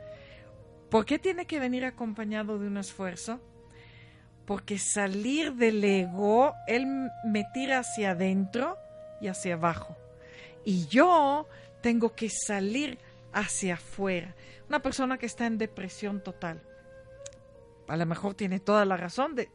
¿Por 0.90 1.06
qué 1.06 1.20
tiene 1.20 1.46
que 1.46 1.60
venir 1.60 1.86
acompañado 1.86 2.58
de 2.58 2.68
un 2.68 2.78
esfuerzo? 2.78 3.40
Porque 4.46 4.80
salir 4.80 5.54
del 5.54 5.84
ego, 5.84 6.54
él 6.68 6.88
me 7.24 7.46
tira 7.54 7.80
hacia 7.80 8.12
adentro 8.12 8.76
y 9.22 9.28
hacia 9.28 9.54
abajo. 9.54 9.96
Y 10.66 10.88
yo 10.88 11.48
tengo 11.82 12.14
que 12.16 12.30
salir 12.30 13.00
hacia 13.34 13.76
afuera. 13.76 14.36
Una 14.68 14.82
persona 14.82 15.18
que 15.18 15.26
está 15.26 15.46
en 15.46 15.58
depresión 15.58 16.24
total, 16.24 16.62
a 17.88 17.98
lo 17.98 18.06
mejor 18.06 18.36
tiene 18.36 18.60
toda 18.60 18.86
la 18.86 18.98
razón 18.98 19.36
de, 19.36 19.50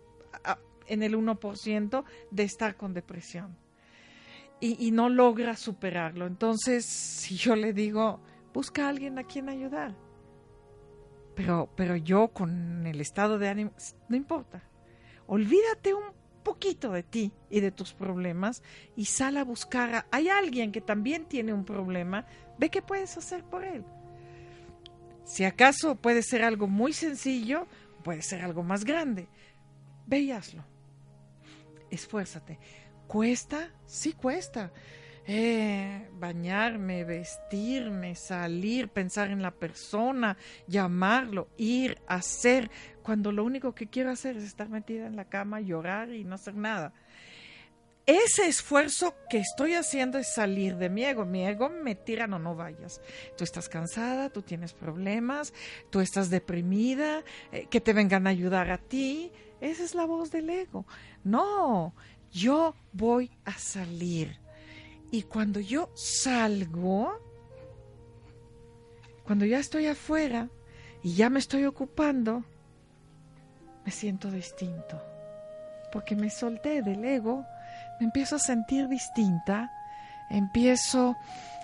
en 0.87 1.03
el 1.03 1.17
1% 1.17 2.05
de 2.31 2.43
estar 2.43 2.77
con 2.77 2.95
depresión. 2.95 3.57
Y, 4.61 4.87
y, 4.87 4.93
no 4.93 5.09
logra 5.09 5.57
superarlo. 5.57 6.27
Entonces, 6.27 6.87
si 6.87 7.37
yo 7.37 7.55
le 7.55 7.73
digo, 7.73 8.21
busca 8.53 8.87
a 8.87 8.89
alguien 8.89 9.19
a 9.19 9.25
quien 9.25 9.49
ayudar. 9.49 9.95
Pero, 11.35 11.69
pero 11.77 11.97
yo 11.97 12.29
con 12.29 12.87
el 12.87 13.01
estado 13.01 13.39
de 13.39 13.49
ánimo, 13.49 13.73
no 14.09 14.17
importa. 14.17 14.63
Olvídate 15.27 15.93
un 15.93 16.05
poquito 16.45 16.93
de 16.93 17.03
ti 17.03 17.33
y 17.51 17.59
de 17.59 17.73
tus 17.73 17.93
problemas 17.93 18.63
y 18.95 19.07
sal 19.07 19.37
a 19.37 19.45
buscar 19.45 19.95
a... 19.95 20.07
Hay 20.13 20.29
alguien 20.29 20.71
que 20.71 20.81
también 20.81 21.25
tiene 21.25 21.53
un 21.53 21.65
problema, 21.65 22.27
ve 22.59 22.71
qué 22.71 22.83
puedes 22.83 23.17
hacer 23.17 23.43
por 23.43 23.65
él. 23.65 23.85
Si 25.25 25.45
acaso 25.45 25.97
puede 25.97 26.23
ser 26.23 26.45
algo 26.45 26.69
muy 26.69 26.93
sencillo, 26.93 27.67
puede 28.05 28.23
ser 28.23 28.43
algo 28.43 28.63
más 28.63 28.85
grande. 28.85 29.27
Ve 30.07 30.21
y 30.21 30.31
hazlo. 30.31 30.65
Esfuérzate. 31.91 32.61
¿Cuesta? 33.09 33.71
Sí 33.87 34.13
cuesta. 34.13 34.73
Eh, 35.27 36.11
bañarme, 36.13 37.05
vestirme, 37.05 38.15
salir, 38.15 38.89
pensar 38.89 39.31
en 39.31 39.41
la 39.41 39.53
persona, 39.53 40.37
llamarlo, 40.67 41.49
ir, 41.57 41.99
hacer, 42.07 42.71
cuando 43.03 43.33
lo 43.33 43.43
único 43.43 43.75
que 43.75 43.87
quiero 43.87 44.11
hacer 44.11 44.37
es 44.37 44.45
estar 44.45 44.69
metida 44.69 45.07
en 45.07 45.17
la 45.17 45.25
cama, 45.25 45.61
llorar 45.61 46.13
y 46.13 46.25
no 46.25 46.35
hacer 46.35 46.55
nada. 46.55 46.93
Ese 48.07 48.47
esfuerzo 48.49 49.15
que 49.31 49.39
estoy 49.39 49.73
haciendo 49.73 50.19
es 50.19 50.35
salir 50.35 50.77
de 50.77 50.91
mi 50.91 51.05
ego. 51.05 51.25
Mi 51.25 51.47
ego 51.47 51.71
me 51.71 51.95
tira, 51.95 52.27
no, 52.27 52.39
no 52.39 52.55
vayas. 52.55 53.01
Tú 53.39 53.45
estás 53.45 53.71
cansada, 53.71 54.29
tú 54.29 54.43
tienes 54.43 54.75
problemas, 54.75 55.55
tú 55.89 56.01
estás 56.01 56.29
deprimida, 56.29 57.25
eh, 57.51 57.67
que 57.71 57.81
te 57.81 57.95
vengan 57.95 58.27
a 58.27 58.31
ayudar 58.31 58.71
a 58.71 58.77
ti. 58.77 59.33
Esa 59.63 59.85
es 59.85 59.95
la 59.95 60.05
voz 60.05 60.31
del 60.31 60.51
ego. 60.51 60.85
No, 61.23 61.95
yo 62.31 62.75
voy 62.93 63.31
a 63.47 63.53
salir 63.53 64.44
y 65.15 65.23
cuando 65.23 65.61
yo 65.61 65.91
salgo, 65.95 67.13
cuando 69.25 69.45
ya 69.45 69.61
estoy 69.61 69.87
afuera 69.87 70.49
y 71.05 71.15
ya 71.15 71.31
me 71.31 71.39
estoy 71.39 71.67
ocupando, 71.67 72.43
me 73.87 73.93
siento 73.93 74.29
distinto. 74.29 75.01
Porque 75.93 76.17
me 76.17 76.31
solté 76.31 76.83
del 76.83 77.05
ego, 77.05 77.47
me 78.01 78.07
empiezo 78.07 78.35
a 78.35 78.41
sentir 78.41 78.89
distinta, 78.89 79.71
empiezo 80.31 81.17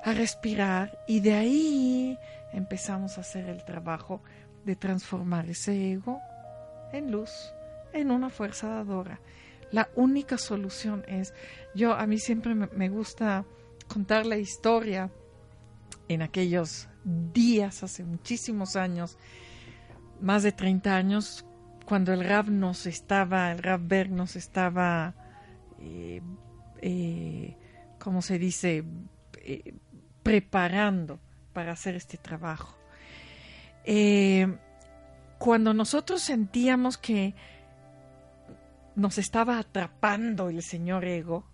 a 0.04 0.12
respirar 0.12 0.96
y 1.08 1.18
de 1.18 1.34
ahí 1.34 2.18
empezamos 2.52 3.18
a 3.18 3.22
hacer 3.22 3.48
el 3.48 3.64
trabajo 3.64 4.22
de 4.64 4.76
transformar 4.76 5.50
ese 5.50 5.90
ego 5.90 6.20
en 6.92 7.10
luz, 7.10 7.52
en 7.92 8.12
una 8.12 8.30
fuerza 8.30 8.68
dadora. 8.68 9.18
La 9.72 9.88
única 9.94 10.37
solución 10.37 11.04
es, 11.06 11.33
yo 11.74 11.92
a 11.94 12.06
mí 12.06 12.18
siempre 12.18 12.54
me, 12.54 12.88
gusta 12.88 13.44
contar 13.87 14.26
la 14.26 14.37
historia 14.37 15.11
en 16.09 16.22
aquellos 16.22 16.88
días, 17.04 17.83
hace 17.83 18.04
muchísimos 18.04 18.74
años, 18.76 19.16
más 20.20 20.42
de 20.42 20.52
30 20.52 20.96
años, 20.96 21.46
cuando 21.87 22.12
el 22.12 22.24
Rab 22.24 22.50
nos 22.50 22.87
estaba, 22.87 23.52
el 23.52 23.59
Rab 23.59 23.80
Berg 23.87 24.11
nos 24.11 24.37
estaba, 24.37 25.14
eh, 25.80 26.20
eh, 26.83 27.56
¿cómo 27.98 28.22
se 28.22 28.38
dice?, 28.38 28.85
eh, 29.42 29.74
preparando 30.22 31.18
para 31.52 31.72
hacer 31.72 31.94
este 31.94 32.16
trabajo. 32.16 32.76
cuando 35.38 35.72
nosotros 35.72 36.20
sentíamos 36.20 36.98
que 36.98 37.35
nos 38.96 39.18
estaba 39.18 39.59
atrapando 39.59 40.48
el 40.48 40.62
señor 40.62 41.05
ego 41.05 41.44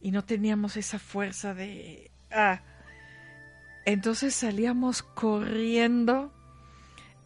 y 0.00 0.10
no 0.10 0.24
teníamos 0.24 0.76
esa 0.76 0.98
fuerza 0.98 1.54
de... 1.54 2.10
Ah, 2.30 2.62
entonces 3.84 4.34
salíamos 4.34 5.02
corriendo 5.02 6.32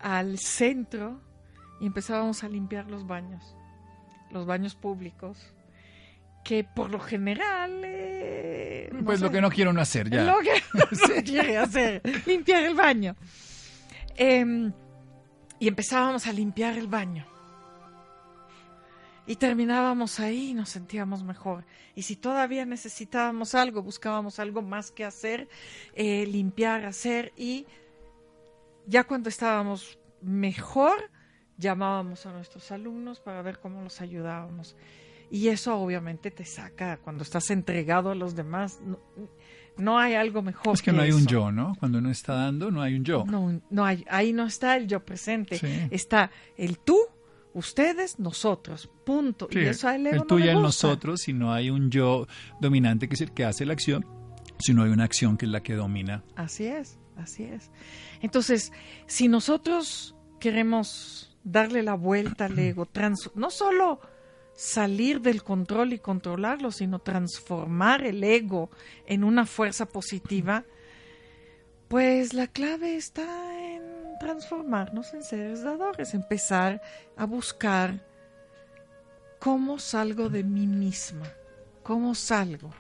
al 0.00 0.38
centro 0.38 1.20
y 1.80 1.86
empezábamos 1.86 2.44
a 2.44 2.48
limpiar 2.48 2.90
los 2.90 3.06
baños, 3.06 3.56
los 4.30 4.46
baños 4.46 4.74
públicos, 4.74 5.52
que 6.44 6.64
por 6.64 6.90
lo 6.90 7.00
general... 7.00 7.82
Eh, 7.84 8.90
pues 9.04 9.20
lo 9.20 9.30
que 9.30 9.40
no 9.40 9.50
quiero 9.50 9.72
no 9.72 9.80
hacer 9.80 10.10
ya. 10.10 10.24
Lo 10.24 10.38
que 10.40 10.62
no 10.74 10.86
se 11.06 11.22
quiere 11.22 11.58
hacer, 11.58 12.02
limpiar 12.26 12.64
el 12.64 12.74
baño. 12.74 13.16
Em, 14.16 14.72
y 15.58 15.68
empezábamos 15.68 16.26
a 16.26 16.32
limpiar 16.32 16.76
el 16.76 16.86
baño. 16.86 17.33
Y 19.26 19.36
terminábamos 19.36 20.20
ahí 20.20 20.50
y 20.50 20.54
nos 20.54 20.68
sentíamos 20.68 21.22
mejor. 21.22 21.64
Y 21.94 22.02
si 22.02 22.16
todavía 22.16 22.66
necesitábamos 22.66 23.54
algo, 23.54 23.82
buscábamos 23.82 24.38
algo 24.38 24.60
más 24.60 24.90
que 24.90 25.04
hacer, 25.04 25.48
eh, 25.94 26.26
limpiar, 26.26 26.84
hacer. 26.84 27.32
Y 27.36 27.66
ya 28.86 29.04
cuando 29.04 29.30
estábamos 29.30 29.98
mejor, 30.20 31.10
llamábamos 31.56 32.26
a 32.26 32.32
nuestros 32.32 32.70
alumnos 32.70 33.20
para 33.20 33.40
ver 33.40 33.60
cómo 33.60 33.82
los 33.82 34.00
ayudábamos. 34.02 34.76
Y 35.30 35.48
eso 35.48 35.76
obviamente 35.76 36.30
te 36.30 36.44
saca 36.44 36.98
cuando 36.98 37.22
estás 37.22 37.50
entregado 37.50 38.10
a 38.10 38.14
los 38.14 38.36
demás. 38.36 38.78
No, 39.76 39.98
hay 39.98 40.14
algo 40.14 40.42
mejor. 40.42 40.74
Es 40.74 40.82
que, 40.82 40.92
no 40.92 41.00
hay 41.00 41.12
un 41.12 41.26
yo, 41.26 41.50
¿no? 41.50 41.74
Cuando 41.80 41.98
uno 41.98 42.10
está 42.10 42.34
dando, 42.34 42.70
no 42.70 42.82
hay 42.82 42.94
un 42.94 43.04
yo. 43.04 43.24
No, 43.26 43.60
no 43.70 43.84
hay, 43.84 44.04
ahí 44.08 44.32
no 44.32 44.44
está 44.44 44.76
el 44.76 44.86
yo 44.86 45.04
presente. 45.04 45.88
Está 45.90 46.30
el 46.56 46.78
tú 46.78 46.98
ustedes, 47.54 48.18
nosotros, 48.18 48.90
punto. 49.04 49.48
y 49.50 49.60
eso 49.60 49.88
a 49.88 49.96
él 49.96 50.06
el 50.08 50.24
tú 50.24 50.38
y 50.38 50.48
el 50.48 50.60
nosotros, 50.60 51.22
si 51.22 51.32
no 51.32 51.52
hay 51.52 51.70
un 51.70 51.90
yo 51.90 52.26
dominante 52.60 53.08
que 53.08 53.14
es 53.14 53.20
el 53.20 53.32
que 53.32 53.44
hace 53.44 53.64
la 53.64 53.72
acción, 53.72 54.04
si 54.58 54.74
no 54.74 54.82
hay 54.82 54.90
una 54.90 55.04
acción 55.04 55.36
que 55.36 55.46
es 55.46 55.52
la 55.52 55.62
que 55.62 55.74
domina. 55.74 56.22
Así 56.36 56.66
es, 56.66 56.98
así 57.16 57.44
es. 57.44 57.70
Entonces, 58.20 58.72
si 59.06 59.28
nosotros 59.28 60.14
queremos 60.40 61.36
darle 61.44 61.82
la 61.82 61.94
vuelta 61.94 62.46
al 62.46 62.58
ego, 62.58 62.88
no 63.34 63.50
solo 63.50 64.00
salir 64.54 65.20
del 65.20 65.42
control 65.42 65.92
y 65.92 65.98
controlarlo, 65.98 66.70
sino 66.70 67.00
transformar 67.00 68.04
el 68.04 68.22
ego 68.22 68.70
en 69.06 69.24
una 69.24 69.46
fuerza 69.46 69.86
positiva, 69.86 70.64
pues 71.88 72.34
la 72.34 72.46
clave 72.46 72.96
está 72.96 73.24
en 73.58 73.63
transformarnos 74.24 75.12
en 75.12 75.22
seres 75.22 75.62
dadores, 75.62 76.14
empezar 76.14 76.80
a 77.14 77.26
buscar 77.26 78.02
cómo 79.38 79.78
salgo 79.78 80.30
de 80.30 80.42
mí 80.42 80.66
misma, 80.66 81.30
cómo 81.82 82.14
salgo, 82.14 82.70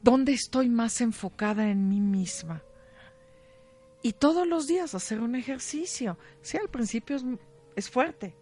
dónde 0.00 0.32
estoy 0.32 0.68
más 0.68 1.00
enfocada 1.00 1.68
en 1.68 1.88
mí 1.88 2.00
misma. 2.00 2.62
Y 4.00 4.12
todos 4.12 4.46
los 4.46 4.68
días 4.68 4.94
hacer 4.94 5.20
un 5.20 5.34
ejercicio. 5.34 6.16
Sí, 6.40 6.56
al 6.56 6.68
principio 6.68 7.16
es, 7.74 7.90
fuerte, 7.90 8.36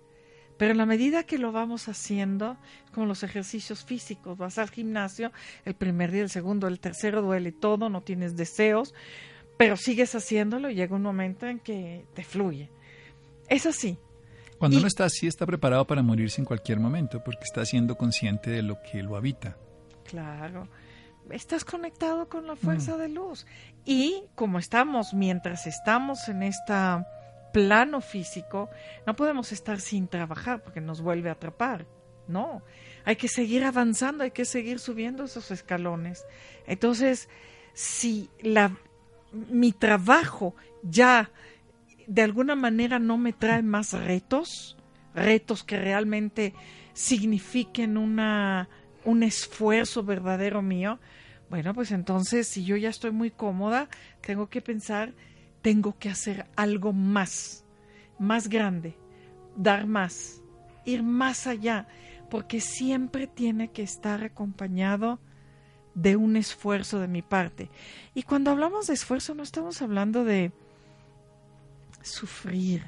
pero 0.58 0.72
en 0.72 0.76
la 0.76 0.84
medida 0.84 1.22
que 1.22 1.38
lo 1.38 1.50
vamos 1.50 1.88
haciendo, 1.88 2.58
como 2.92 3.06
los 3.06 3.22
ejercicios 3.22 3.86
físicos, 3.86 4.36
vas 4.36 4.58
al 4.58 4.68
gimnasio, 4.68 5.32
el 5.64 5.74
primer 5.74 6.12
día, 6.12 6.24
el 6.24 6.30
segundo, 6.30 6.68
el 6.68 6.78
tercero 6.78 7.22
duele 7.22 7.52
todo, 7.52 7.88
no 7.88 8.02
tienes 8.02 8.36
deseos, 8.36 8.92
pero 9.56 9.76
sigues 9.76 10.14
haciéndolo 10.14 10.70
y 10.70 10.74
llega 10.74 10.96
un 10.96 11.02
momento 11.02 11.46
en 11.46 11.58
que 11.58 12.04
te 12.14 12.24
fluye. 12.24 12.70
Es 13.48 13.66
así. 13.66 13.98
Cuando 14.58 14.78
uno 14.78 14.86
está 14.86 15.04
así, 15.04 15.26
está 15.26 15.44
preparado 15.46 15.86
para 15.86 16.02
morirse 16.02 16.40
en 16.40 16.46
cualquier 16.46 16.80
momento, 16.80 17.22
porque 17.22 17.44
está 17.44 17.64
siendo 17.64 17.96
consciente 17.96 18.50
de 18.50 18.62
lo 18.62 18.80
que 18.82 19.02
lo 19.02 19.16
habita. 19.16 19.56
Claro. 20.04 20.68
Estás 21.30 21.64
conectado 21.64 22.28
con 22.28 22.46
la 22.46 22.56
fuerza 22.56 22.96
mm. 22.96 22.98
de 22.98 23.08
luz. 23.08 23.46
Y 23.84 24.22
como 24.34 24.58
estamos, 24.58 25.12
mientras 25.12 25.66
estamos 25.66 26.28
en 26.28 26.42
este 26.42 26.72
plano 27.52 28.00
físico, 28.00 28.70
no 29.06 29.16
podemos 29.16 29.52
estar 29.52 29.80
sin 29.80 30.08
trabajar 30.08 30.62
porque 30.62 30.80
nos 30.80 31.00
vuelve 31.00 31.28
a 31.28 31.32
atrapar. 31.32 31.86
No, 32.28 32.62
hay 33.04 33.16
que 33.16 33.28
seguir 33.28 33.64
avanzando, 33.64 34.24
hay 34.24 34.32
que 34.32 34.44
seguir 34.44 34.78
subiendo 34.78 35.24
esos 35.24 35.50
escalones. 35.50 36.24
Entonces, 36.66 37.28
si 37.72 38.30
la, 38.40 38.76
mi 39.50 39.72
trabajo 39.72 40.54
ya 40.82 41.30
de 42.06 42.22
alguna 42.22 42.54
manera 42.54 42.98
no 42.98 43.18
me 43.18 43.32
trae 43.32 43.62
más 43.62 43.92
retos, 43.92 44.76
retos 45.14 45.64
que 45.64 45.78
realmente 45.78 46.54
signifiquen 46.92 47.96
una, 47.96 48.68
un 49.04 49.22
esfuerzo 49.22 50.02
verdadero 50.02 50.62
mío, 50.62 50.98
bueno, 51.50 51.74
pues 51.74 51.92
entonces 51.92 52.48
si 52.48 52.64
yo 52.64 52.76
ya 52.76 52.88
estoy 52.88 53.12
muy 53.12 53.30
cómoda, 53.30 53.88
tengo 54.20 54.48
que 54.48 54.60
pensar, 54.60 55.14
tengo 55.62 55.96
que 55.98 56.08
hacer 56.08 56.46
algo 56.56 56.92
más, 56.92 57.64
más 58.18 58.48
grande, 58.48 58.96
dar 59.56 59.86
más, 59.86 60.42
ir 60.84 61.02
más 61.02 61.46
allá, 61.46 61.86
porque 62.30 62.60
siempre 62.60 63.26
tiene 63.26 63.68
que 63.68 63.82
estar 63.82 64.24
acompañado 64.24 65.20
de 65.96 66.14
un 66.14 66.36
esfuerzo 66.36 67.00
de 67.00 67.08
mi 67.08 67.22
parte. 67.22 67.70
Y 68.14 68.22
cuando 68.22 68.52
hablamos 68.52 68.86
de 68.86 68.94
esfuerzo 68.94 69.34
no 69.34 69.42
estamos 69.42 69.82
hablando 69.82 70.24
de 70.24 70.52
sufrir, 72.02 72.84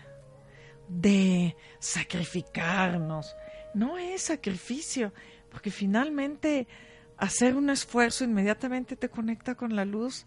de 0.88 1.57
sacrificarnos. 1.81 3.35
No 3.75 3.99
es 3.99 4.23
sacrificio, 4.23 5.12
porque 5.51 5.71
finalmente 5.71 6.68
hacer 7.16 7.57
un 7.57 7.71
esfuerzo 7.71 8.25
inmediatamente 8.25 8.94
te 8.94 9.09
conecta 9.09 9.55
con 9.55 9.75
la 9.75 9.87
luz 9.87 10.27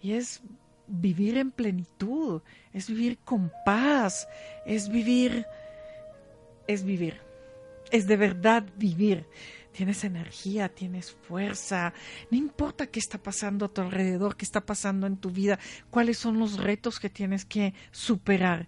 y 0.00 0.12
es 0.14 0.42
vivir 0.86 1.36
en 1.36 1.50
plenitud, 1.50 2.40
es 2.72 2.88
vivir 2.88 3.18
con 3.18 3.52
paz, 3.66 4.26
es 4.64 4.88
vivir, 4.88 5.44
es 6.66 6.82
vivir, 6.82 7.20
es 7.90 8.06
de 8.06 8.16
verdad 8.16 8.64
vivir. 8.76 9.26
Tienes 9.78 10.02
energía, 10.02 10.68
tienes 10.68 11.12
fuerza, 11.12 11.92
no 12.32 12.36
importa 12.36 12.88
qué 12.88 12.98
está 12.98 13.16
pasando 13.16 13.66
a 13.66 13.68
tu 13.68 13.80
alrededor, 13.80 14.36
qué 14.36 14.44
está 14.44 14.66
pasando 14.66 15.06
en 15.06 15.18
tu 15.18 15.30
vida, 15.30 15.60
cuáles 15.88 16.18
son 16.18 16.40
los 16.40 16.58
retos 16.58 16.98
que 16.98 17.08
tienes 17.08 17.44
que 17.44 17.74
superar. 17.92 18.66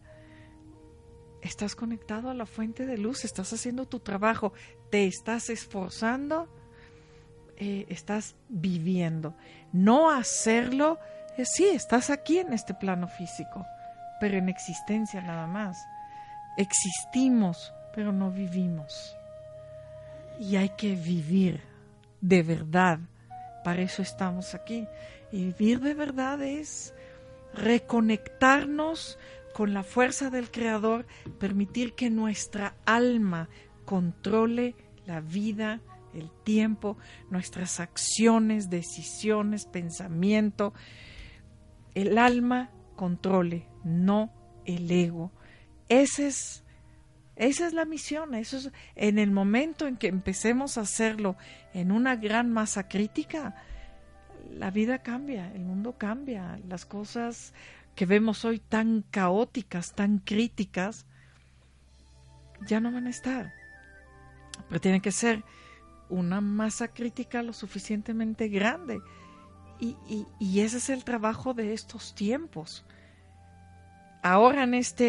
Estás 1.42 1.74
conectado 1.74 2.30
a 2.30 2.34
la 2.34 2.46
fuente 2.46 2.86
de 2.86 2.96
luz, 2.96 3.24
estás 3.24 3.52
haciendo 3.52 3.88
tu 3.88 3.98
trabajo, 3.98 4.52
te 4.92 5.08
estás 5.08 5.50
esforzando, 5.50 6.48
eh, 7.56 7.86
estás 7.88 8.36
viviendo. 8.48 9.34
No 9.72 10.12
hacerlo, 10.12 11.00
eh, 11.36 11.44
sí, 11.44 11.66
estás 11.66 12.10
aquí 12.10 12.38
en 12.38 12.52
este 12.52 12.72
plano 12.72 13.08
físico, 13.08 13.66
pero 14.20 14.38
en 14.38 14.48
existencia 14.48 15.20
nada 15.20 15.48
más. 15.48 15.76
Existimos, 16.56 17.74
pero 17.96 18.12
no 18.12 18.30
vivimos. 18.30 19.16
Y 20.40 20.56
hay 20.56 20.70
que 20.70 20.96
vivir 20.96 21.60
de 22.20 22.42
verdad. 22.42 22.98
Para 23.62 23.82
eso 23.82 24.02
estamos 24.02 24.54
aquí. 24.54 24.88
Y 25.30 25.52
vivir 25.52 25.80
de 25.80 25.94
verdad 25.94 26.42
es 26.42 26.94
reconectarnos 27.54 29.18
con 29.54 29.74
la 29.74 29.82
fuerza 29.82 30.30
del 30.30 30.50
Creador, 30.50 31.06
permitir 31.38 31.94
que 31.94 32.08
nuestra 32.08 32.74
alma 32.86 33.48
controle 33.84 34.74
la 35.06 35.20
vida, 35.20 35.80
el 36.14 36.30
tiempo, 36.44 36.96
nuestras 37.30 37.78
acciones, 37.78 38.70
decisiones, 38.70 39.66
pensamiento. 39.66 40.72
El 41.94 42.16
alma 42.16 42.70
controle, 42.96 43.66
no 43.84 44.32
el 44.64 44.90
ego. 44.90 45.32
Ese 45.88 46.28
es, 46.28 46.64
esa 47.40 47.66
es 47.66 47.72
la 47.72 47.86
misión. 47.86 48.34
Eso 48.34 48.58
es, 48.58 48.70
en 48.96 49.18
el 49.18 49.30
momento 49.30 49.86
en 49.86 49.96
que 49.96 50.08
empecemos 50.08 50.76
a 50.76 50.82
hacerlo 50.82 51.36
en 51.72 51.90
una 51.90 52.14
gran 52.16 52.52
masa 52.52 52.86
crítica, 52.86 53.54
la 54.52 54.70
vida 54.70 54.98
cambia, 54.98 55.50
el 55.54 55.62
mundo 55.62 55.96
cambia, 55.96 56.60
las 56.68 56.84
cosas 56.84 57.54
que 57.94 58.04
vemos 58.04 58.44
hoy 58.44 58.58
tan 58.58 59.04
caóticas, 59.10 59.94
tan 59.94 60.18
críticas, 60.18 61.06
ya 62.66 62.78
no 62.78 62.92
van 62.92 63.06
a 63.06 63.10
estar. 63.10 63.54
Pero 64.68 64.80
tiene 64.82 65.00
que 65.00 65.10
ser 65.10 65.42
una 66.10 66.42
masa 66.42 66.88
crítica 66.88 67.42
lo 67.42 67.54
suficientemente 67.54 68.48
grande. 68.48 69.00
Y, 69.78 69.96
y, 70.38 70.60
ese 70.60 70.76
es 70.76 70.90
el 70.90 71.04
trabajo 71.04 71.54
de 71.54 71.72
estos 71.72 72.14
tiempos. 72.14 72.84
Ahora 74.22 74.64
en 74.64 74.74
esta 74.74 75.04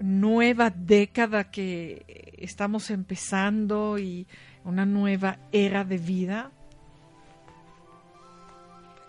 nueva 0.00 0.70
década 0.70 1.50
que 1.50 2.34
estamos 2.38 2.90
empezando 2.90 3.98
y 3.98 4.26
una 4.64 4.86
nueva 4.86 5.38
era 5.52 5.84
de 5.84 5.98
vida, 5.98 6.52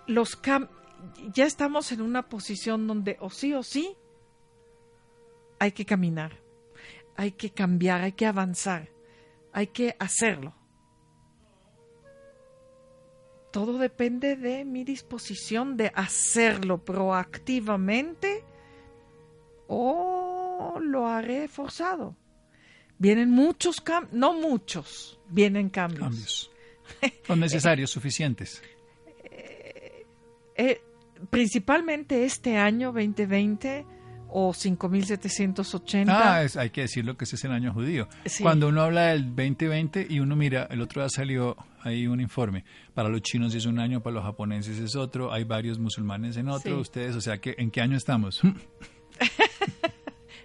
los 0.07 0.39
ya 1.33 1.45
estamos 1.45 1.91
en 1.91 2.01
una 2.01 2.29
posición 2.29 2.87
donde 2.87 3.17
o 3.19 3.29
sí 3.29 3.53
o 3.53 3.63
sí 3.63 3.95
hay 5.59 5.71
que 5.71 5.85
caminar, 5.85 6.33
hay 7.15 7.31
que 7.31 7.51
cambiar, 7.51 8.01
hay 8.01 8.13
que 8.13 8.25
avanzar, 8.25 8.89
hay 9.53 9.67
que 9.67 9.95
hacerlo. 9.99 10.53
Todo 13.51 13.77
depende 13.77 14.37
de 14.37 14.63
mi 14.63 14.83
disposición 14.83 15.75
de 15.75 15.91
hacerlo 15.93 16.83
proactivamente 16.83 18.45
o 19.67 20.20
lo 20.79 21.07
haré 21.07 21.47
forzado. 21.47 22.15
Vienen 22.97 23.31
muchos 23.31 23.81
cambios, 23.81 24.13
no 24.13 24.33
muchos, 24.33 25.19
vienen 25.29 25.69
cambios. 25.69 26.01
Cambios. 26.01 26.51
Son 27.27 27.39
necesarios, 27.39 27.89
suficientes. 27.89 28.61
Eh, 30.55 30.81
principalmente 31.29 32.25
este 32.25 32.57
año 32.57 32.91
2020 32.91 33.85
o 34.33 34.53
5780. 34.53 36.13
Ah, 36.13 36.47
hay 36.55 36.69
que 36.69 36.81
decirlo 36.81 37.17
que 37.17 37.25
ese 37.25 37.35
es 37.35 37.43
el 37.43 37.51
año 37.51 37.73
judío. 37.73 38.07
Cuando 38.41 38.69
uno 38.69 38.81
habla 38.81 39.07
del 39.07 39.25
2020 39.35 40.07
y 40.09 40.19
uno 40.19 40.35
mira, 40.35 40.67
el 40.71 40.81
otro 40.81 41.01
día 41.01 41.09
salió 41.09 41.57
ahí 41.81 42.07
un 42.07 42.21
informe, 42.21 42.63
para 42.93 43.09
los 43.09 43.21
chinos 43.21 43.53
es 43.55 43.65
un 43.65 43.79
año, 43.79 44.01
para 44.01 44.15
los 44.15 44.23
japoneses 44.23 44.77
es 44.77 44.95
otro, 44.95 45.33
hay 45.33 45.43
varios 45.43 45.79
musulmanes 45.79 46.37
en 46.37 46.47
otro, 46.47 46.79
ustedes, 46.79 47.15
o 47.15 47.21
sea, 47.21 47.39
que 47.39 47.55
¿en 47.57 47.71
qué 47.71 47.81
año 47.81 47.97
estamos? 47.97 48.41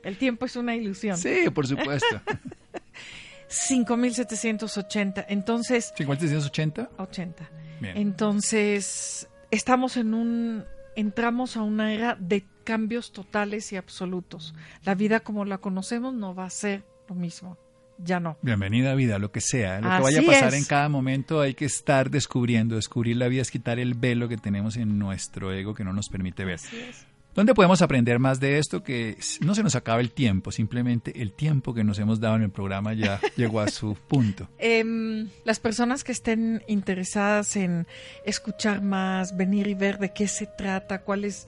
el 0.06 0.16
tiempo 0.16 0.46
es 0.46 0.56
una 0.56 0.74
ilusión. 0.76 1.16
Sí, 1.16 1.50
por 1.52 1.66
supuesto. 1.66 2.20
5780. 3.48 5.26
Entonces, 5.28 5.92
5780? 5.96 6.90
80. 6.98 7.50
Entonces, 7.94 9.28
estamos 9.50 9.96
en 9.96 10.14
un 10.14 10.64
entramos 10.96 11.56
a 11.56 11.62
una 11.62 11.92
era 11.92 12.16
de 12.18 12.44
cambios 12.64 13.12
totales 13.12 13.72
y 13.72 13.76
absolutos. 13.76 14.54
La 14.84 14.94
vida 14.94 15.20
como 15.20 15.44
la 15.44 15.58
conocemos 15.58 16.14
no 16.14 16.34
va 16.34 16.46
a 16.46 16.50
ser 16.50 16.84
lo 17.08 17.14
mismo. 17.14 17.58
Ya 17.98 18.20
no. 18.20 18.36
Bienvenida 18.42 18.94
vida, 18.94 19.18
lo 19.18 19.32
que 19.32 19.40
sea, 19.40 19.80
lo 19.80 19.88
que 19.88 20.02
vaya 20.02 20.20
a 20.20 20.24
pasar 20.24 20.54
en 20.54 20.64
cada 20.64 20.88
momento 20.88 21.40
hay 21.40 21.54
que 21.54 21.64
estar 21.64 22.10
descubriendo. 22.10 22.76
Descubrir 22.76 23.16
la 23.16 23.28
vida 23.28 23.42
es 23.42 23.50
quitar 23.50 23.78
el 23.78 23.94
velo 23.94 24.28
que 24.28 24.36
tenemos 24.36 24.76
en 24.76 24.98
nuestro 24.98 25.52
ego 25.52 25.74
que 25.74 25.82
no 25.82 25.92
nos 25.92 26.08
permite 26.08 26.44
ver. 26.44 26.56
Así 26.56 26.78
es. 26.78 27.06
¿Dónde 27.36 27.52
podemos 27.52 27.82
aprender 27.82 28.18
más 28.18 28.40
de 28.40 28.56
esto? 28.56 28.82
Que 28.82 29.18
no 29.42 29.54
se 29.54 29.62
nos 29.62 29.74
acaba 29.74 30.00
el 30.00 30.10
tiempo, 30.10 30.50
simplemente 30.50 31.20
el 31.20 31.34
tiempo 31.34 31.74
que 31.74 31.84
nos 31.84 31.98
hemos 31.98 32.18
dado 32.18 32.36
en 32.36 32.42
el 32.42 32.50
programa 32.50 32.94
ya 32.94 33.20
llegó 33.36 33.60
a 33.60 33.68
su 33.68 33.94
punto. 33.94 34.48
Em, 34.56 35.28
las 35.44 35.60
personas 35.60 36.02
que 36.02 36.12
estén 36.12 36.62
interesadas 36.66 37.56
en 37.56 37.86
escuchar 38.24 38.80
más, 38.80 39.36
venir 39.36 39.66
y 39.66 39.74
ver 39.74 39.98
de 39.98 40.14
qué 40.14 40.28
se 40.28 40.46
trata, 40.46 41.02
cuál 41.02 41.26
es, 41.26 41.46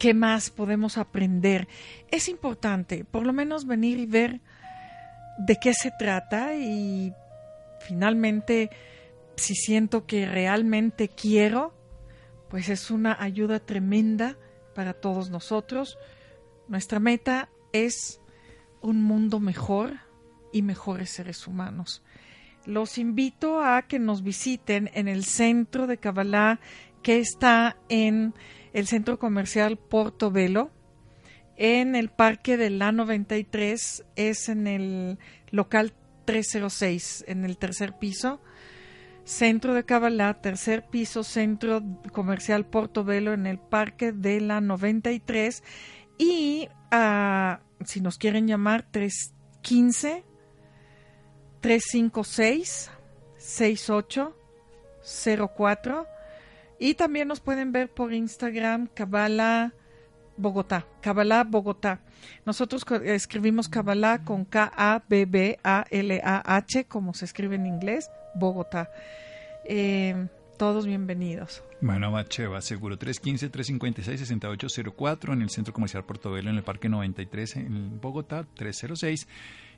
qué 0.00 0.14
más 0.14 0.50
podemos 0.50 0.98
aprender, 0.98 1.68
es 2.10 2.28
importante 2.28 3.04
por 3.04 3.24
lo 3.24 3.32
menos 3.32 3.68
venir 3.68 4.00
y 4.00 4.06
ver 4.06 4.40
de 5.38 5.58
qué 5.62 5.74
se 5.74 5.92
trata 5.96 6.56
y 6.56 7.12
finalmente 7.86 8.68
si 9.36 9.54
siento 9.54 10.06
que 10.06 10.26
realmente 10.26 11.08
quiero, 11.08 11.72
pues 12.48 12.68
es 12.68 12.90
una 12.90 13.16
ayuda 13.22 13.60
tremenda 13.60 14.36
para 14.80 14.94
todos 14.94 15.28
nosotros. 15.28 15.98
Nuestra 16.66 17.00
meta 17.00 17.50
es 17.74 18.18
un 18.80 19.02
mundo 19.02 19.38
mejor 19.38 19.98
y 20.54 20.62
mejores 20.62 21.10
seres 21.10 21.46
humanos. 21.46 22.02
Los 22.64 22.96
invito 22.96 23.62
a 23.62 23.82
que 23.82 23.98
nos 23.98 24.22
visiten 24.22 24.90
en 24.94 25.06
el 25.06 25.26
centro 25.26 25.86
de 25.86 25.98
Kabbalah 25.98 26.60
que 27.02 27.18
está 27.18 27.76
en 27.90 28.32
el 28.72 28.86
centro 28.86 29.18
comercial 29.18 29.76
Portobelo, 29.76 30.70
en 31.58 31.94
el 31.94 32.08
parque 32.08 32.56
de 32.56 32.70
la 32.70 32.90
93, 32.90 34.06
es 34.16 34.48
en 34.48 34.66
el 34.66 35.18
local 35.50 35.92
306, 36.24 37.26
en 37.28 37.44
el 37.44 37.58
tercer 37.58 37.98
piso. 37.98 38.40
Centro 39.24 39.74
de 39.74 39.84
Cabalá, 39.84 40.40
tercer 40.40 40.86
piso, 40.88 41.24
Centro 41.24 41.82
Comercial 42.12 42.66
Portobelo 42.66 43.32
en 43.32 43.46
el 43.46 43.58
Parque 43.58 44.12
de 44.12 44.40
la 44.40 44.60
93. 44.60 45.64
Y 46.18 46.68
uh, 46.92 47.56
si 47.84 48.00
nos 48.00 48.18
quieren 48.18 48.46
llamar, 48.46 48.86
315 48.90 50.24
356 51.60 52.90
6804 53.38 56.06
Y 56.78 56.94
también 56.94 57.26
nos 57.28 57.40
pueden 57.40 57.72
ver 57.72 57.90
por 57.90 58.12
Instagram, 58.12 58.86
Kabbalah 58.88 59.72
Bogotá, 60.36 60.86
Kabbalah 61.02 61.44
Bogotá. 61.44 62.00
Nosotros 62.46 62.86
escribimos 63.04 63.68
Kabbalah 63.68 64.24
con 64.24 64.46
K-A-B-B-A-L-A-H, 64.46 65.56
como 66.86 67.12
se 67.14 67.26
escribe 67.26 67.56
en 67.56 67.66
inglés, 67.66 68.08
Bogotá. 68.34 68.90
Eh, 69.64 70.26
todos 70.58 70.86
bienvenidos. 70.86 71.62
Bueno, 71.80 72.12
Bacheva, 72.12 72.60
seguro 72.60 72.98
315-356-6804 72.98 75.32
en 75.32 75.40
el 75.42 75.48
Centro 75.48 75.72
Comercial 75.72 76.04
Portobelo, 76.04 76.50
en 76.50 76.56
el 76.56 76.62
Parque 76.62 76.90
93 76.90 77.56
en 77.56 77.98
Bogotá, 78.00 78.46
306 78.56 79.26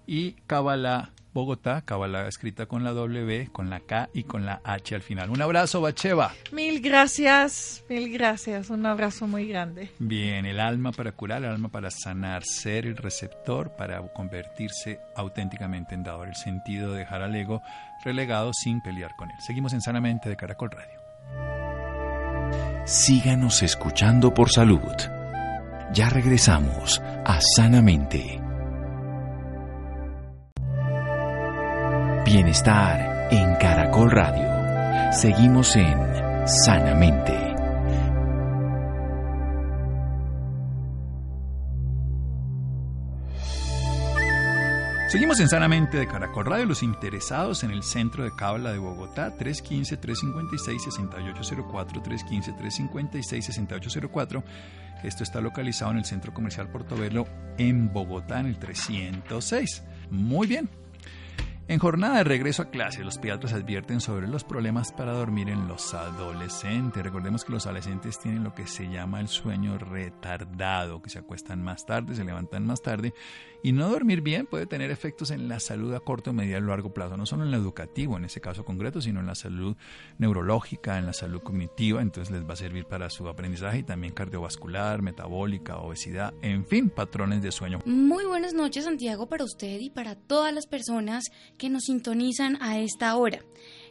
y 0.06 0.32
Kabbalah 0.46 1.12
Bogotá, 1.34 1.80
Kabbalah 1.80 2.28
escrita 2.28 2.66
con 2.66 2.84
la 2.84 2.92
W, 2.92 3.48
con 3.52 3.70
la 3.70 3.80
K 3.80 4.10
y 4.12 4.24
con 4.24 4.44
la 4.44 4.60
H 4.64 4.94
al 4.94 5.00
final. 5.00 5.30
Un 5.30 5.40
abrazo, 5.40 5.80
Bacheva. 5.80 6.34
Mil 6.52 6.82
gracias, 6.82 7.82
mil 7.88 8.12
gracias, 8.12 8.68
un 8.68 8.84
abrazo 8.84 9.26
muy 9.26 9.48
grande. 9.48 9.90
Bien, 9.98 10.44
el 10.44 10.60
alma 10.60 10.92
para 10.92 11.12
curar, 11.12 11.42
el 11.42 11.50
alma 11.50 11.70
para 11.70 11.90
sanar, 11.90 12.44
ser 12.44 12.84
el 12.84 12.98
receptor 12.98 13.74
para 13.76 14.02
convertirse 14.12 15.00
auténticamente 15.16 15.94
en 15.94 16.02
dador, 16.02 16.28
el 16.28 16.36
sentido 16.36 16.92
de 16.92 16.98
dejar 16.98 17.22
al 17.22 17.34
ego 17.34 17.62
relegado 18.02 18.52
sin 18.52 18.80
pelear 18.80 19.16
con 19.16 19.30
él. 19.30 19.36
Seguimos 19.40 19.72
en 19.72 19.80
Sanamente 19.80 20.28
de 20.28 20.36
Caracol 20.36 20.70
Radio. 20.70 21.00
Síganos 22.84 23.62
escuchando 23.62 24.34
por 24.34 24.50
salud. 24.50 24.92
Ya 25.92 26.08
regresamos 26.08 27.00
a 27.24 27.38
Sanamente. 27.40 28.40
Bienestar 32.24 33.28
en 33.30 33.54
Caracol 33.56 34.10
Radio. 34.10 35.12
Seguimos 35.12 35.76
en 35.76 35.98
Sanamente. 36.46 37.41
Seguimos 45.12 45.38
en 45.40 45.48
Sanamente 45.50 45.98
de 45.98 46.08
Caracol 46.08 46.46
Radio. 46.46 46.64
Los 46.64 46.82
interesados 46.82 47.64
en 47.64 47.70
el 47.70 47.82
centro 47.82 48.24
de 48.24 48.34
Cabla 48.34 48.72
de 48.72 48.78
Bogotá, 48.78 49.36
315-356-6804, 49.36 52.02
315-356-6804. 52.02 54.42
Esto 55.04 55.22
está 55.22 55.42
localizado 55.42 55.90
en 55.90 55.98
el 55.98 56.06
Centro 56.06 56.32
Comercial 56.32 56.70
Portobelo 56.70 57.26
en 57.58 57.92
Bogotá, 57.92 58.40
en 58.40 58.46
el 58.46 58.58
306. 58.58 59.82
Muy 60.08 60.46
bien, 60.46 60.70
en 61.68 61.78
jornada 61.78 62.18
de 62.18 62.24
regreso 62.24 62.62
a 62.62 62.70
clase, 62.70 63.04
los 63.04 63.18
pediatras 63.18 63.52
advierten 63.52 64.00
sobre 64.00 64.26
los 64.26 64.42
problemas 64.42 64.92
para 64.92 65.12
dormir 65.12 65.48
en 65.48 65.68
los 65.68 65.94
adolescentes. 65.94 67.02
Recordemos 67.02 67.44
que 67.44 67.52
los 67.52 67.66
adolescentes 67.66 68.18
tienen 68.18 68.42
lo 68.42 68.52
que 68.52 68.66
se 68.66 68.90
llama 68.90 69.20
el 69.20 69.28
sueño 69.28 69.78
retardado, 69.78 71.00
que 71.00 71.08
se 71.08 71.20
acuestan 71.20 71.62
más 71.62 71.86
tarde, 71.86 72.16
se 72.16 72.24
levantan 72.24 72.66
más 72.66 72.82
tarde, 72.82 73.14
y 73.62 73.72
no 73.72 73.88
dormir 73.88 74.20
bien 74.20 74.46
puede 74.46 74.66
tener 74.66 74.90
efectos 74.90 75.30
en 75.30 75.48
la 75.48 75.60
salud 75.60 75.94
a 75.94 76.00
corto, 76.00 76.32
mediano 76.32 76.66
y 76.66 76.68
largo 76.70 76.92
plazo, 76.92 77.16
no 77.16 77.26
solo 77.26 77.44
en 77.44 77.50
lo 77.50 77.56
educativo, 77.56 78.16
en 78.16 78.24
ese 78.24 78.40
caso 78.40 78.64
concreto, 78.64 79.00
sino 79.00 79.20
en 79.20 79.26
la 79.26 79.34
salud 79.34 79.76
neurológica, 80.18 80.98
en 80.98 81.06
la 81.06 81.12
salud 81.12 81.40
cognitiva, 81.42 82.02
entonces 82.02 82.32
les 82.32 82.48
va 82.48 82.54
a 82.54 82.56
servir 82.56 82.86
para 82.86 83.10
su 83.10 83.28
aprendizaje 83.28 83.78
y 83.78 83.82
también 83.82 84.12
cardiovascular, 84.12 85.02
metabólica, 85.02 85.78
obesidad, 85.78 86.34
en 86.42 86.66
fin, 86.66 86.90
patrones 86.90 87.42
de 87.42 87.52
sueño. 87.52 87.80
Muy 87.84 88.24
buenas 88.24 88.54
noches, 88.54 88.84
Santiago, 88.84 89.28
para 89.28 89.44
usted 89.44 89.78
y 89.80 89.90
para 89.90 90.16
todas 90.16 90.52
las 90.52 90.66
personas 90.66 91.24
que 91.58 91.70
nos 91.70 91.84
sintonizan 91.84 92.58
a 92.60 92.78
esta 92.78 93.16
hora. 93.16 93.40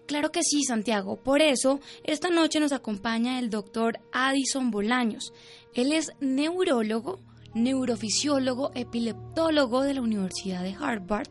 Claro 0.08 0.32
que 0.32 0.44
sí, 0.44 0.64
Santiago. 0.64 1.22
Por 1.22 1.42
eso, 1.42 1.80
esta 2.04 2.30
noche 2.30 2.60
nos 2.60 2.72
acompaña 2.74 3.40
el 3.40 3.50
doctor 3.50 4.00
Addison 4.12 4.72
Bolaños. 4.72 5.32
Él 5.74 5.94
es 5.94 6.12
neurólogo, 6.20 7.20
neurofisiólogo, 7.54 8.72
epileptólogo 8.76 9.84
de 9.84 9.94
la 9.94 10.02
Universidad 10.02 10.64
de 10.64 10.76
Harvard 10.80 11.30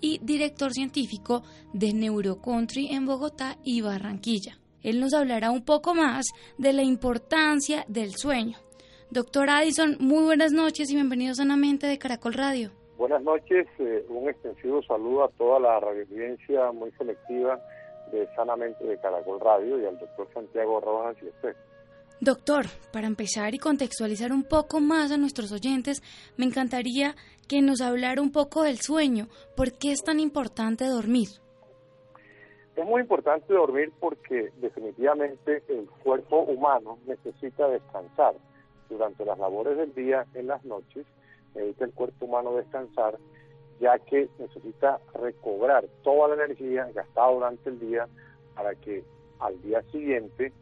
y 0.00 0.18
director 0.22 0.72
científico 0.72 1.42
de 1.72 1.92
Neurocountry 1.92 2.88
en 2.92 3.06
Bogotá 3.06 3.56
y 3.64 3.80
Barranquilla. 3.80 4.58
Él 4.82 5.00
nos 5.00 5.12
hablará 5.12 5.50
un 5.50 5.64
poco 5.64 5.94
más 5.94 6.26
de 6.56 6.72
la 6.72 6.82
importancia 6.82 7.84
del 7.88 8.12
sueño. 8.12 8.58
Doctor 9.10 9.50
Addison, 9.50 9.96
muy 10.00 10.24
buenas 10.24 10.52
noches 10.52 10.90
y 10.90 10.94
bienvenido 10.94 11.34
sanamente 11.34 11.86
de 11.86 11.98
Caracol 11.98 12.34
Radio. 12.34 12.70
Buenas 12.96 13.22
noches, 13.22 13.66
eh, 13.78 14.04
un 14.08 14.28
extensivo 14.28 14.82
saludo 14.82 15.24
a 15.24 15.28
toda 15.30 15.60
la 15.60 15.80
radioaudiencia 15.80 16.72
muy 16.72 16.90
selectiva 16.92 17.60
de 18.12 18.26
Sanamente 18.34 18.84
de 18.84 18.98
Caracol 18.98 19.40
Radio 19.40 19.80
y 19.80 19.86
al 19.86 19.98
doctor 19.98 20.28
Santiago 20.34 20.80
Rojas 20.80 21.16
y 21.22 21.28
usted. 21.28 21.56
Doctor, 22.20 22.66
para 22.92 23.06
empezar 23.06 23.54
y 23.54 23.58
contextualizar 23.58 24.32
un 24.32 24.42
poco 24.42 24.80
más 24.80 25.12
a 25.12 25.16
nuestros 25.16 25.52
oyentes, 25.52 26.02
me 26.36 26.46
encantaría 26.46 27.14
que 27.46 27.62
nos 27.62 27.80
hablara 27.80 28.20
un 28.20 28.32
poco 28.32 28.64
del 28.64 28.78
sueño. 28.78 29.28
¿Por 29.56 29.72
qué 29.78 29.92
es 29.92 30.02
tan 30.02 30.18
importante 30.18 30.84
dormir? 30.84 31.28
Es 32.74 32.84
muy 32.84 33.02
importante 33.02 33.54
dormir 33.54 33.92
porque 34.00 34.50
definitivamente 34.60 35.62
el 35.68 35.88
cuerpo 36.02 36.40
humano 36.40 36.98
necesita 37.06 37.68
descansar 37.68 38.34
durante 38.88 39.24
las 39.24 39.38
labores 39.38 39.76
del 39.76 39.94
día, 39.94 40.26
en 40.34 40.48
las 40.48 40.64
noches, 40.64 41.06
necesita 41.54 41.84
el 41.84 41.92
cuerpo 41.92 42.26
humano 42.26 42.56
descansar, 42.56 43.16
ya 43.80 43.96
que 44.00 44.28
necesita 44.40 44.98
recobrar 45.14 45.86
toda 46.02 46.34
la 46.34 46.44
energía 46.44 46.90
gastada 46.92 47.32
durante 47.32 47.70
el 47.70 47.78
día 47.78 48.08
para 48.56 48.74
que 48.74 49.04
al 49.38 49.60
día 49.62 49.82
siguiente 49.92 50.52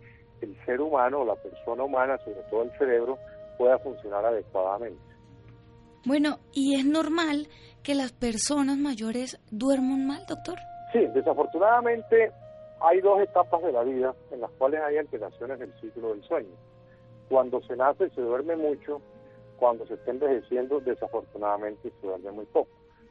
el 0.40 0.56
ser 0.64 0.80
humano, 0.80 1.24
la 1.24 1.36
persona 1.36 1.84
humana, 1.84 2.18
sobre 2.18 2.42
todo 2.50 2.62
el 2.62 2.70
cerebro, 2.78 3.18
pueda 3.58 3.78
funcionar 3.78 4.24
adecuadamente. 4.24 5.00
Bueno, 6.04 6.38
¿y 6.52 6.74
es 6.76 6.84
normal 6.84 7.48
que 7.82 7.94
las 7.94 8.12
personas 8.12 8.76
mayores 8.76 9.40
duerman 9.50 10.06
mal, 10.06 10.24
doctor? 10.26 10.58
Sí, 10.92 11.00
desafortunadamente 11.14 12.32
hay 12.80 13.00
dos 13.00 13.20
etapas 13.20 13.62
de 13.62 13.72
la 13.72 13.82
vida 13.82 14.14
en 14.30 14.40
las 14.40 14.50
cuales 14.52 14.80
hay 14.82 14.98
alteraciones 14.98 15.58
del 15.58 15.72
ciclo 15.80 16.10
del 16.10 16.22
sueño. 16.24 16.54
Cuando 17.28 17.60
se 17.62 17.74
nace 17.76 18.10
se 18.10 18.20
duerme 18.20 18.56
mucho 18.56 19.00
cuando 19.58 19.86
se 19.86 19.94
está 19.94 20.10
envejeciendo, 20.10 20.80
desafortunadamente 20.80 21.90
se 22.00 22.06
duerme 22.06 22.30
muy 22.30 22.46
poco. 22.46 22.70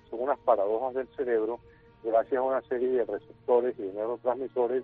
Son 0.10 0.22
unas 0.22 0.40
paradojas 0.40 0.94
del 0.94 1.08
cerebro 1.16 1.60
gracias 2.04 2.38
a 2.38 2.44
una 2.44 2.62
serie 2.64 2.90
de 2.90 3.06
receptores 3.06 3.78
y 3.80 3.82
de 3.82 3.94
neurotransmisores 3.94 4.84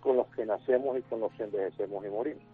con 0.00 0.16
los 0.16 0.26
que 0.28 0.46
nacemos 0.46 0.98
y 0.98 1.02
con 1.02 1.20
los 1.20 1.32
que 1.32 1.44
envejecemos 1.44 2.04
y 2.04 2.08
morimos. 2.08 2.44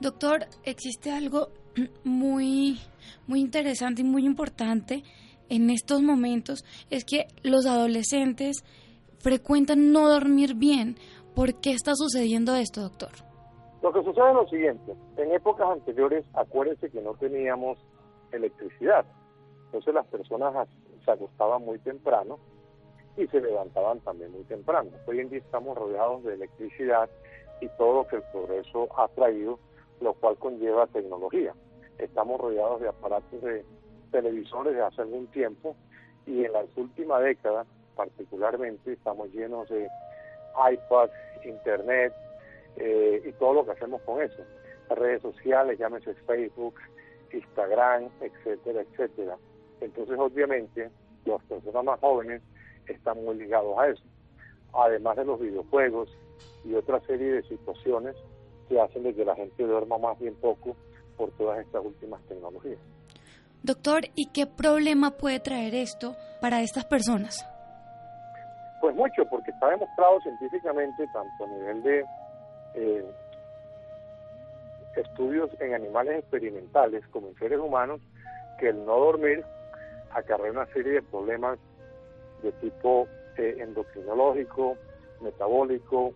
Doctor, 0.00 0.46
existe 0.64 1.10
algo 1.10 1.48
muy, 2.04 2.78
muy 3.26 3.40
interesante 3.40 4.02
y 4.02 4.04
muy 4.04 4.24
importante 4.24 5.02
en 5.48 5.70
estos 5.70 6.02
momentos, 6.02 6.64
es 6.90 7.04
que 7.04 7.26
los 7.42 7.66
adolescentes 7.66 8.64
frecuentan 9.18 9.92
no 9.92 10.08
dormir 10.08 10.54
bien. 10.54 10.96
¿Por 11.34 11.54
qué 11.60 11.72
está 11.72 11.92
sucediendo 11.94 12.54
esto, 12.54 12.82
doctor? 12.82 13.10
Lo 13.82 13.92
que 13.92 14.02
sucede 14.02 14.28
es 14.28 14.34
lo 14.34 14.48
siguiente, 14.48 14.92
en 15.16 15.32
épocas 15.32 15.68
anteriores, 15.70 16.26
acuérdense 16.34 16.90
que 16.90 17.00
no 17.00 17.14
teníamos 17.14 17.78
electricidad, 18.32 19.06
entonces 19.66 19.94
las 19.94 20.06
personas 20.08 20.68
se 21.04 21.10
acostaban 21.10 21.64
muy 21.64 21.78
temprano 21.78 22.38
y 23.18 23.26
se 23.26 23.40
levantaban 23.40 23.98
también 24.00 24.30
muy 24.30 24.44
temprano. 24.44 24.90
Hoy 25.06 25.18
en 25.18 25.28
día 25.28 25.40
estamos 25.40 25.76
rodeados 25.76 26.22
de 26.22 26.34
electricidad 26.34 27.10
y 27.60 27.68
todo 27.76 28.02
lo 28.02 28.08
que 28.08 28.16
el 28.16 28.22
progreso 28.30 28.88
ha 28.96 29.08
traído, 29.08 29.58
lo 30.00 30.14
cual 30.14 30.36
conlleva 30.36 30.86
tecnología. 30.86 31.52
Estamos 31.98 32.40
rodeados 32.40 32.80
de 32.80 32.88
aparatos 32.88 33.42
de 33.42 33.64
televisores 34.12 34.74
de 34.74 34.82
hace 34.82 35.02
algún 35.02 35.26
tiempo 35.26 35.74
y 36.26 36.44
en 36.44 36.52
las 36.52 36.66
últimas 36.76 37.22
décadas 37.24 37.66
particularmente 37.96 38.92
estamos 38.92 39.32
llenos 39.32 39.68
de 39.68 39.88
iPad, 40.72 41.10
Internet, 41.44 42.12
eh, 42.76 43.20
y 43.24 43.32
todo 43.32 43.54
lo 43.54 43.64
que 43.64 43.72
hacemos 43.72 44.00
con 44.02 44.22
eso. 44.22 44.44
Redes 44.90 45.22
sociales, 45.22 45.76
llámese 45.76 46.14
Facebook, 46.14 46.76
Instagram, 47.32 48.10
etcétera, 48.20 48.82
etcétera. 48.82 49.36
Entonces, 49.80 50.16
obviamente, 50.16 50.88
las 51.24 51.42
personas 51.42 51.84
más 51.84 52.00
jóvenes 52.00 52.40
están 52.88 53.24
muy 53.24 53.36
ligados 53.36 53.78
a 53.78 53.88
eso. 53.88 54.02
Además 54.72 55.16
de 55.16 55.24
los 55.24 55.40
videojuegos 55.40 56.08
y 56.64 56.74
otra 56.74 57.00
serie 57.00 57.32
de 57.32 57.42
situaciones 57.44 58.16
que 58.68 58.80
hacen 58.80 59.02
de 59.02 59.14
que 59.14 59.24
la 59.24 59.34
gente 59.34 59.62
duerma 59.62 59.98
más 59.98 60.18
bien 60.18 60.34
poco 60.36 60.76
por 61.16 61.30
todas 61.32 61.58
estas 61.60 61.84
últimas 61.84 62.22
tecnologías. 62.22 62.78
Doctor, 63.62 64.04
¿y 64.14 64.26
qué 64.26 64.46
problema 64.46 65.10
puede 65.12 65.40
traer 65.40 65.74
esto 65.74 66.14
para 66.40 66.62
estas 66.62 66.84
personas? 66.84 67.44
Pues 68.80 68.94
mucho, 68.94 69.24
porque 69.28 69.50
está 69.50 69.70
demostrado 69.70 70.20
científicamente, 70.20 71.04
tanto 71.12 71.44
a 71.44 71.48
nivel 71.48 71.82
de 71.82 72.04
eh, 72.74 73.04
estudios 74.96 75.50
en 75.60 75.74
animales 75.74 76.20
experimentales 76.20 77.04
como 77.08 77.28
en 77.28 77.34
seres 77.36 77.58
humanos 77.58 78.00
que 78.58 78.68
el 78.68 78.84
no 78.84 78.96
dormir 78.98 79.44
acarrea 80.10 80.52
una 80.52 80.66
serie 80.66 80.92
de 80.92 81.02
problemas 81.02 81.58
de 82.42 82.52
tipo 82.52 83.08
eh, 83.36 83.56
endocrinológico, 83.60 84.76
metabólico, 85.20 86.14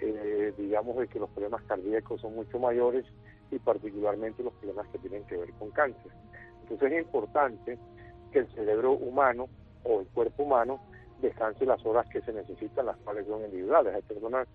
eh, 0.00 0.52
digamos 0.56 0.96
de 0.96 1.08
que 1.08 1.18
los 1.18 1.30
problemas 1.30 1.62
cardíacos 1.64 2.20
son 2.20 2.34
mucho 2.34 2.58
mayores 2.58 3.04
y 3.50 3.58
particularmente 3.58 4.42
los 4.42 4.54
problemas 4.54 4.88
que 4.88 4.98
tienen 4.98 5.24
que 5.24 5.36
ver 5.36 5.52
con 5.58 5.70
cáncer. 5.70 6.12
Entonces 6.62 6.92
es 6.92 7.04
importante 7.04 7.78
que 8.32 8.38
el 8.40 8.48
cerebro 8.54 8.92
humano 8.92 9.48
o 9.84 10.00
el 10.00 10.06
cuerpo 10.08 10.44
humano 10.44 10.80
descanse 11.20 11.66
las 11.66 11.84
horas 11.84 12.06
que 12.08 12.22
se 12.22 12.32
necesitan, 12.32 12.86
las 12.86 12.96
cuales 12.98 13.26
son 13.26 13.44
individuales. 13.44 13.94
Hay 13.94 14.02
personas 14.02 14.48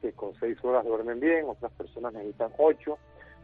que 0.00 0.12
con 0.12 0.32
seis 0.38 0.56
horas 0.62 0.84
duermen 0.84 1.20
bien, 1.20 1.46
otras 1.46 1.72
personas 1.72 2.12
necesitan 2.12 2.52
ocho, 2.58 2.98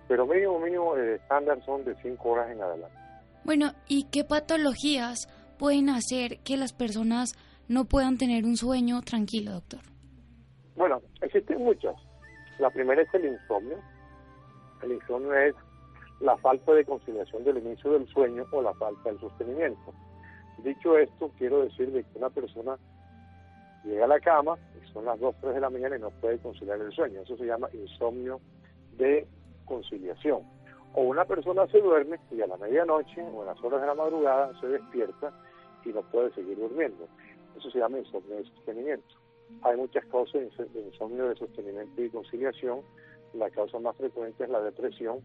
pero 0.08 0.26
mínimo, 0.26 0.58
mínimo, 0.60 0.96
el 0.96 1.14
estándar 1.14 1.64
son 1.64 1.84
de 1.84 1.94
cinco 2.02 2.30
horas 2.30 2.50
en 2.50 2.62
adelante. 2.62 2.96
Bueno, 3.44 3.72
¿y 3.88 4.04
qué 4.04 4.24
patologías 4.24 5.28
pueden 5.56 5.88
hacer 5.88 6.38
que 6.40 6.56
las 6.56 6.72
personas 6.72 7.34
no 7.68 7.86
puedan 7.86 8.18
tener 8.18 8.44
un 8.44 8.56
sueño 8.56 9.00
tranquilo, 9.02 9.52
doctor? 9.52 9.80
Bueno, 10.76 11.00
existen 11.20 11.58
muchas. 11.58 11.94
La 12.58 12.70
primera 12.70 13.02
es 13.02 13.14
el 13.14 13.26
insomnio. 13.26 13.78
El 14.82 14.92
insomnio 14.92 15.34
es 15.34 15.54
la 16.20 16.36
falta 16.38 16.72
de 16.72 16.84
conciliación 16.84 17.44
del 17.44 17.58
inicio 17.58 17.92
del 17.92 18.06
sueño 18.08 18.44
o 18.52 18.62
la 18.62 18.74
falta 18.74 19.10
del 19.10 19.20
sostenimiento. 19.20 19.92
Dicho 20.58 20.96
esto, 20.98 21.30
quiero 21.38 21.62
decir 21.62 21.90
de 21.90 22.04
que 22.04 22.18
una 22.18 22.30
persona 22.30 22.78
llega 23.84 24.04
a 24.04 24.08
la 24.08 24.20
cama 24.20 24.56
y 24.74 24.92
son 24.92 25.04
las 25.04 25.18
2, 25.20 25.34
3 25.40 25.54
de 25.54 25.60
la 25.60 25.70
mañana 25.70 25.96
y 25.96 26.00
no 26.00 26.10
puede 26.10 26.38
conciliar 26.38 26.80
el 26.80 26.92
sueño. 26.92 27.20
Eso 27.20 27.36
se 27.36 27.44
llama 27.44 27.68
insomnio 27.72 28.40
de 28.96 29.26
conciliación. 29.64 30.42
O 30.94 31.02
una 31.02 31.24
persona 31.24 31.66
se 31.66 31.80
duerme 31.80 32.18
y 32.30 32.40
a 32.40 32.46
la 32.46 32.56
medianoche 32.56 33.20
o 33.22 33.40
en 33.40 33.46
las 33.46 33.62
horas 33.62 33.80
de 33.80 33.86
la 33.86 33.94
madrugada 33.94 34.52
se 34.60 34.68
despierta 34.68 35.32
y 35.84 35.92
no 35.92 36.02
puede 36.02 36.32
seguir 36.34 36.58
durmiendo. 36.58 37.08
Eso 37.56 37.70
se 37.70 37.78
llama 37.78 37.98
insomnio 37.98 38.36
de 38.36 38.44
sostenimiento. 38.44 39.14
Hay 39.62 39.76
muchas 39.76 40.04
causas 40.06 40.42
de 40.56 40.80
insomnio 40.80 41.28
de 41.28 41.36
sostenimiento 41.36 42.02
y 42.02 42.10
conciliación. 42.10 42.80
La 43.34 43.50
causa 43.50 43.78
más 43.78 43.96
frecuente 43.96 44.44
es 44.44 44.50
la 44.50 44.60
depresión 44.60 45.20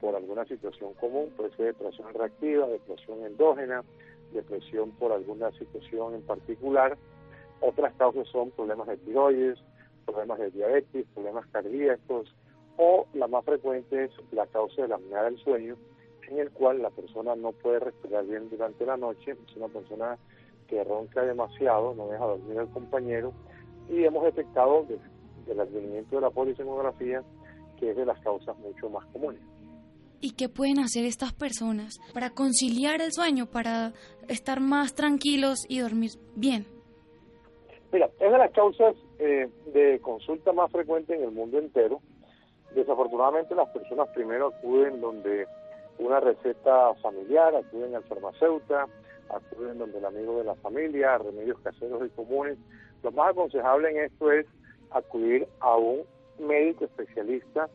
por 0.00 0.14
alguna 0.14 0.44
situación 0.44 0.92
común, 0.94 1.32
puede 1.36 1.50
ser 1.56 1.66
depresión 1.66 2.12
reactiva, 2.12 2.66
depresión 2.66 3.24
endógena, 3.24 3.82
depresión 4.32 4.90
por 4.92 5.12
alguna 5.12 5.50
situación 5.52 6.14
en 6.14 6.22
particular. 6.22 6.96
Otras 7.60 7.94
causas 7.94 8.28
son 8.28 8.50
problemas 8.50 8.88
de 8.88 8.98
tiroides, 8.98 9.58
problemas 10.04 10.38
de 10.38 10.50
diabetes, 10.50 11.06
problemas 11.14 11.46
cardíacos, 11.46 12.34
o 12.76 13.06
la 13.14 13.26
más 13.26 13.44
frecuente 13.44 14.04
es 14.04 14.10
la 14.32 14.46
causa 14.46 14.82
de 14.82 14.88
la 14.88 14.96
apnea 14.96 15.24
del 15.24 15.38
sueño, 15.38 15.76
en 16.28 16.38
el 16.38 16.50
cual 16.50 16.82
la 16.82 16.90
persona 16.90 17.36
no 17.36 17.52
puede 17.52 17.80
respirar 17.80 18.24
bien 18.24 18.48
durante 18.50 18.84
la 18.84 18.96
noche, 18.96 19.32
es 19.32 19.56
una 19.56 19.68
persona 19.68 20.18
que 20.66 20.82
ronca 20.82 21.22
demasiado, 21.22 21.94
no 21.94 22.08
deja 22.08 22.24
dormir 22.24 22.58
al 22.58 22.70
compañero, 22.70 23.32
y 23.88 24.04
hemos 24.04 24.24
detectado 24.24 24.84
desde 24.88 25.52
el 25.52 25.60
advenimiento 25.60 26.16
de 26.16 26.22
la 26.22 26.30
polisemografía 26.30 27.22
que 27.78 27.90
es 27.90 27.96
de 27.96 28.06
las 28.06 28.18
causas 28.20 28.56
mucho 28.58 28.88
más 28.88 29.04
comunes. 29.06 29.40
¿Y 30.20 30.32
qué 30.32 30.48
pueden 30.48 30.78
hacer 30.78 31.04
estas 31.04 31.32
personas 31.34 31.98
para 32.14 32.30
conciliar 32.30 33.02
el 33.02 33.12
sueño, 33.12 33.46
para 33.46 33.92
estar 34.28 34.60
más 34.60 34.94
tranquilos 34.94 35.66
y 35.68 35.80
dormir 35.80 36.12
bien? 36.34 36.66
Mira, 37.92 38.06
es 38.18 38.32
de 38.32 38.38
las 38.38 38.50
causas 38.52 38.96
eh, 39.18 39.48
de 39.72 40.00
consulta 40.00 40.52
más 40.52 40.72
frecuente 40.72 41.14
en 41.14 41.22
el 41.22 41.30
mundo 41.30 41.58
entero. 41.58 42.00
Desafortunadamente 42.74 43.54
las 43.54 43.68
personas 43.68 44.08
primero 44.14 44.48
acuden 44.48 45.00
donde 45.00 45.46
una 45.98 46.20
receta 46.20 46.94
familiar, 47.02 47.54
acuden 47.54 47.94
al 47.94 48.04
farmacéutico, 48.04 48.88
acuden 49.28 49.78
donde 49.78 49.98
el 49.98 50.04
amigo 50.04 50.38
de 50.38 50.44
la 50.44 50.54
familia, 50.56 51.18
remedios 51.18 51.58
caseros 51.60 52.06
y 52.06 52.10
comunes. 52.10 52.58
Lo 53.02 53.12
más 53.12 53.30
aconsejable 53.30 53.90
en 53.90 54.04
esto 54.04 54.30
es 54.30 54.46
acudir 54.90 55.46
a 55.60 55.76
un 55.76 56.02
médico 56.38 56.84
especialista 56.84 57.68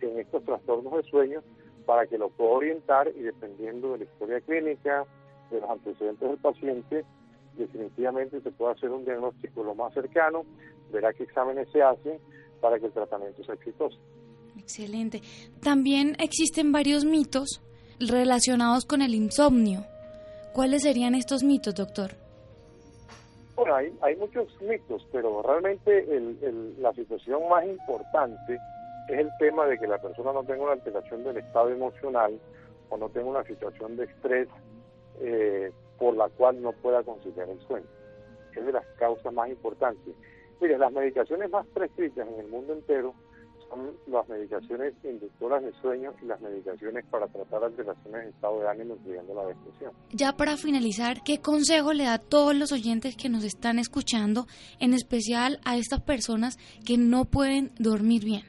en 0.00 0.18
estos 0.18 0.44
trastornos 0.44 0.92
de 0.94 1.02
sueño 1.10 1.42
para 1.86 2.06
que 2.06 2.18
lo 2.18 2.28
pueda 2.30 2.50
orientar 2.50 3.08
y 3.08 3.22
dependiendo 3.22 3.92
de 3.92 3.98
la 3.98 4.04
historia 4.04 4.40
clínica, 4.40 5.04
de 5.50 5.60
los 5.60 5.70
antecedentes 5.70 6.28
del 6.28 6.38
paciente, 6.38 7.04
definitivamente 7.56 8.40
se 8.40 8.50
puede 8.50 8.72
hacer 8.72 8.90
un 8.90 9.04
diagnóstico 9.04 9.64
lo 9.64 9.74
más 9.74 9.92
cercano, 9.94 10.44
verá 10.92 11.12
qué 11.12 11.24
exámenes 11.24 11.68
se 11.70 11.82
hacen 11.82 12.18
para 12.60 12.78
que 12.78 12.86
el 12.86 12.92
tratamiento 12.92 13.42
sea 13.44 13.54
exitoso. 13.54 13.98
Excelente. 14.58 15.22
También 15.62 16.16
existen 16.18 16.72
varios 16.72 17.04
mitos 17.04 17.60
relacionados 18.00 18.84
con 18.84 19.02
el 19.02 19.14
insomnio. 19.14 19.84
¿Cuáles 20.52 20.82
serían 20.82 21.14
estos 21.14 21.42
mitos, 21.42 21.74
doctor? 21.74 22.12
Bueno, 23.56 23.74
hay, 23.74 23.92
hay 24.02 24.16
muchos 24.16 24.48
mitos, 24.60 25.06
pero 25.10 25.42
realmente 25.42 26.06
la 26.78 26.92
situación 26.92 27.48
más 27.48 27.64
importante 27.66 28.58
es 29.08 29.18
el 29.18 29.30
tema 29.38 29.66
de 29.66 29.78
que 29.78 29.86
la 29.86 29.98
persona 29.98 30.32
no 30.32 30.44
tenga 30.44 30.62
una 30.62 30.72
alteración 30.72 31.24
del 31.24 31.38
estado 31.38 31.70
emocional 31.70 32.38
o 32.90 32.96
no 32.96 33.08
tenga 33.08 33.26
una 33.26 33.44
situación 33.44 33.96
de 33.96 34.04
estrés 34.04 34.48
eh, 35.20 35.72
por 35.98 36.14
la 36.14 36.28
cual 36.28 36.62
no 36.62 36.72
pueda 36.72 37.02
conciliar 37.02 37.48
el 37.48 37.60
sueño. 37.66 37.86
Es 38.54 38.64
de 38.64 38.72
las 38.72 38.86
causas 38.98 39.32
más 39.32 39.48
importantes. 39.48 40.14
Mire, 40.60 40.78
las 40.78 40.92
medicaciones 40.92 41.50
más 41.50 41.66
prescritas 41.68 42.26
en 42.28 42.40
el 42.40 42.48
mundo 42.48 42.72
entero 42.72 43.14
son 43.68 43.92
las 44.06 44.28
medicaciones 44.28 44.94
inductoras 45.04 45.62
de 45.62 45.72
sueño 45.80 46.12
y 46.22 46.26
las 46.26 46.40
medicaciones 46.40 47.04
para 47.06 47.26
tratar 47.28 47.64
alteraciones 47.64 48.24
de 48.24 48.30
estado 48.30 48.60
de 48.60 48.68
ánimo, 48.68 48.94
incluyendo 48.96 49.34
la 49.34 49.46
depresión. 49.46 49.92
Ya 50.10 50.32
para 50.32 50.56
finalizar, 50.56 51.22
¿qué 51.24 51.40
consejo 51.40 51.92
le 51.92 52.04
da 52.04 52.14
a 52.14 52.18
todos 52.18 52.54
los 52.54 52.72
oyentes 52.72 53.16
que 53.16 53.28
nos 53.28 53.44
están 53.44 53.78
escuchando, 53.78 54.46
en 54.80 54.94
especial 54.94 55.60
a 55.64 55.76
estas 55.76 56.00
personas 56.00 56.58
que 56.86 56.98
no 56.98 57.24
pueden 57.24 57.72
dormir 57.78 58.24
bien? 58.24 58.42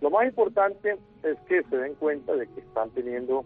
Lo 0.00 0.10
más 0.10 0.26
importante 0.26 0.98
es 1.22 1.38
que 1.48 1.62
se 1.62 1.76
den 1.76 1.94
cuenta 1.94 2.34
de 2.34 2.46
que 2.48 2.60
están 2.60 2.90
teniendo 2.90 3.44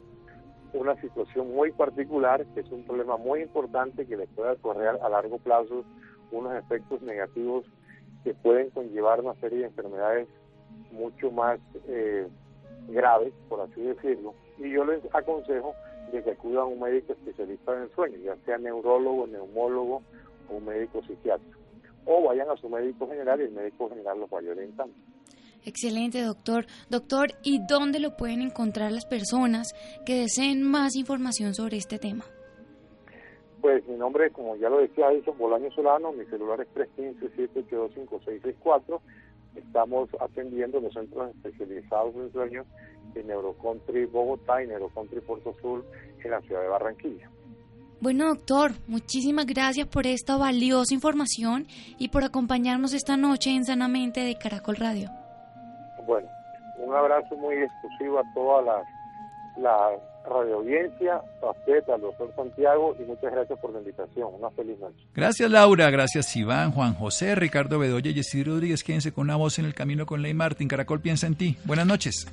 una 0.73 1.01
situación 1.01 1.55
muy 1.55 1.73
particular, 1.73 2.45
que 2.55 2.61
es 2.61 2.71
un 2.71 2.85
problema 2.85 3.17
muy 3.17 3.43
importante 3.43 4.07
que 4.07 4.17
les 4.17 4.29
puede 4.31 4.57
correr 4.57 4.99
a 5.03 5.09
largo 5.09 5.39
plazo 5.39 5.85
unos 6.31 6.55
efectos 6.57 7.01
negativos 7.03 7.65
que 8.25 8.35
pueden 8.35 8.71
conllevar 8.71 9.21
una 9.21 9.35
serie 9.37 9.59
de 9.59 9.65
enfermedades 9.67 10.29
mucho 10.93 11.31
más 11.31 11.61
eh, 11.87 12.27
graves, 12.89 13.33
por 13.49 13.61
así 13.61 13.81
decirlo. 13.81 14.35
Y 14.59 14.71
yo 14.71 14.85
les 14.85 15.03
aconsejo 15.15 15.75
de 16.13 16.23
que 16.23 16.31
acudan 16.31 16.63
a 16.63 16.65
un 16.65 16.81
médico 16.81 17.13
especialista 17.13 17.75
en 17.77 17.83
el 17.83 17.91
sueño, 17.95 18.19
ya 18.19 18.37
sea 18.45 18.59
neurólogo, 18.59 19.27
neumólogo 19.27 20.03
o 20.51 20.57
un 20.57 20.65
médico 20.65 21.03
psiquiátrico. 21.03 21.59
O 22.07 22.23
vayan 22.23 22.49
a 22.49 22.57
su 22.57 22.69
médico 22.69 23.07
general 23.07 23.41
y 23.41 23.45
el 23.45 23.53
médico 23.53 23.89
general 23.89 24.21
los 24.21 24.31
vaya 24.31 24.51
orientando. 24.51 24.95
Excelente, 25.65 26.23
doctor. 26.23 26.67
Doctor, 26.89 27.35
¿y 27.43 27.61
dónde 27.67 28.01
lo 28.01 28.17
pueden 28.17 28.41
encontrar 28.41 28.91
las 28.91 29.05
personas 29.05 29.69
que 30.07 30.15
deseen 30.15 30.63
más 30.63 30.97
información 30.97 31.55
sobre 31.55 31.77
este 31.77 31.99
tema? 31.99 32.25
Pues 33.61 33.87
mi 33.89 33.97
nombre, 33.97 34.31
como 34.31 34.55
ya 34.57 34.69
lo 34.69 34.79
decía 34.79 35.11
Edison 35.11 35.37
Bolaño 35.37 35.73
Solano, 35.73 36.13
mi 36.13 36.25
celular 36.27 36.61
es 36.61 36.69
315-782-5664. 36.75 39.01
Estamos 39.57 40.09
atendiendo 40.21 40.79
los 40.81 40.93
centros 40.93 41.35
especializados 41.35 42.15
en 42.15 42.31
sueños 42.33 42.67
de 43.15 43.25
Neurocountry 43.25 44.05
Bogotá 44.07 44.63
y 44.63 44.69
Neurocountry 44.69 45.21
Puerto 45.21 45.53
Sur 45.61 45.85
en 46.23 46.31
la 46.31 46.41
ciudad 46.43 46.63
de 46.63 46.69
Barranquilla. 46.69 47.29
Bueno, 48.01 48.29
doctor, 48.29 48.71
muchísimas 48.87 49.47
gracias 49.47 49.89
por 49.89 50.07
esta 50.07 50.37
valiosa 50.37 50.95
información 50.95 51.67
y 51.99 52.11
por 52.11 52.23
acompañarnos 52.23 52.95
esta 52.95 53.17
noche 53.17 53.51
en 53.51 53.65
Sanamente 53.65 54.21
de 54.21 54.39
Caracol 54.39 54.77
Radio. 54.77 55.11
Bueno, 56.07 56.29
un 56.79 56.95
abrazo 56.95 57.37
muy 57.37 57.57
exclusivo 57.57 58.21
a 58.21 58.35
toda 58.35 58.63
la, 58.63 58.85
la 59.57 59.99
radio 60.29 60.57
audiencia, 60.57 61.23
a 61.43 61.51
usted, 61.51 61.89
al 61.91 62.01
doctor 62.01 62.33
Santiago 62.35 62.97
y 62.99 63.03
muchas 63.05 63.33
gracias 63.33 63.59
por 63.59 63.73
la 63.73 63.79
invitación. 63.79 64.29
Una 64.39 64.51
feliz 64.51 64.79
noche. 64.79 64.97
Gracias 65.15 65.51
Laura, 65.51 65.91
gracias 65.91 66.35
Iván, 66.37 66.73
Juan 66.73 66.95
José, 66.95 67.35
Ricardo 67.35 67.79
Bedoya 67.79 68.11
y 68.11 68.43
Rodríguez. 68.43 68.85
Quédense 68.85 69.13
con 69.13 69.25
una 69.25 69.37
voz 69.37 69.59
en 69.59 69.65
el 69.65 69.75
camino 69.75 70.07
con 70.07 70.23
Ley 70.23 70.35
Martín. 70.35 70.69
Caracol 70.69 71.01
piensa 71.01 71.27
en 71.27 71.37
ti. 71.37 71.57
Buenas 71.65 71.87
noches. 71.87 72.27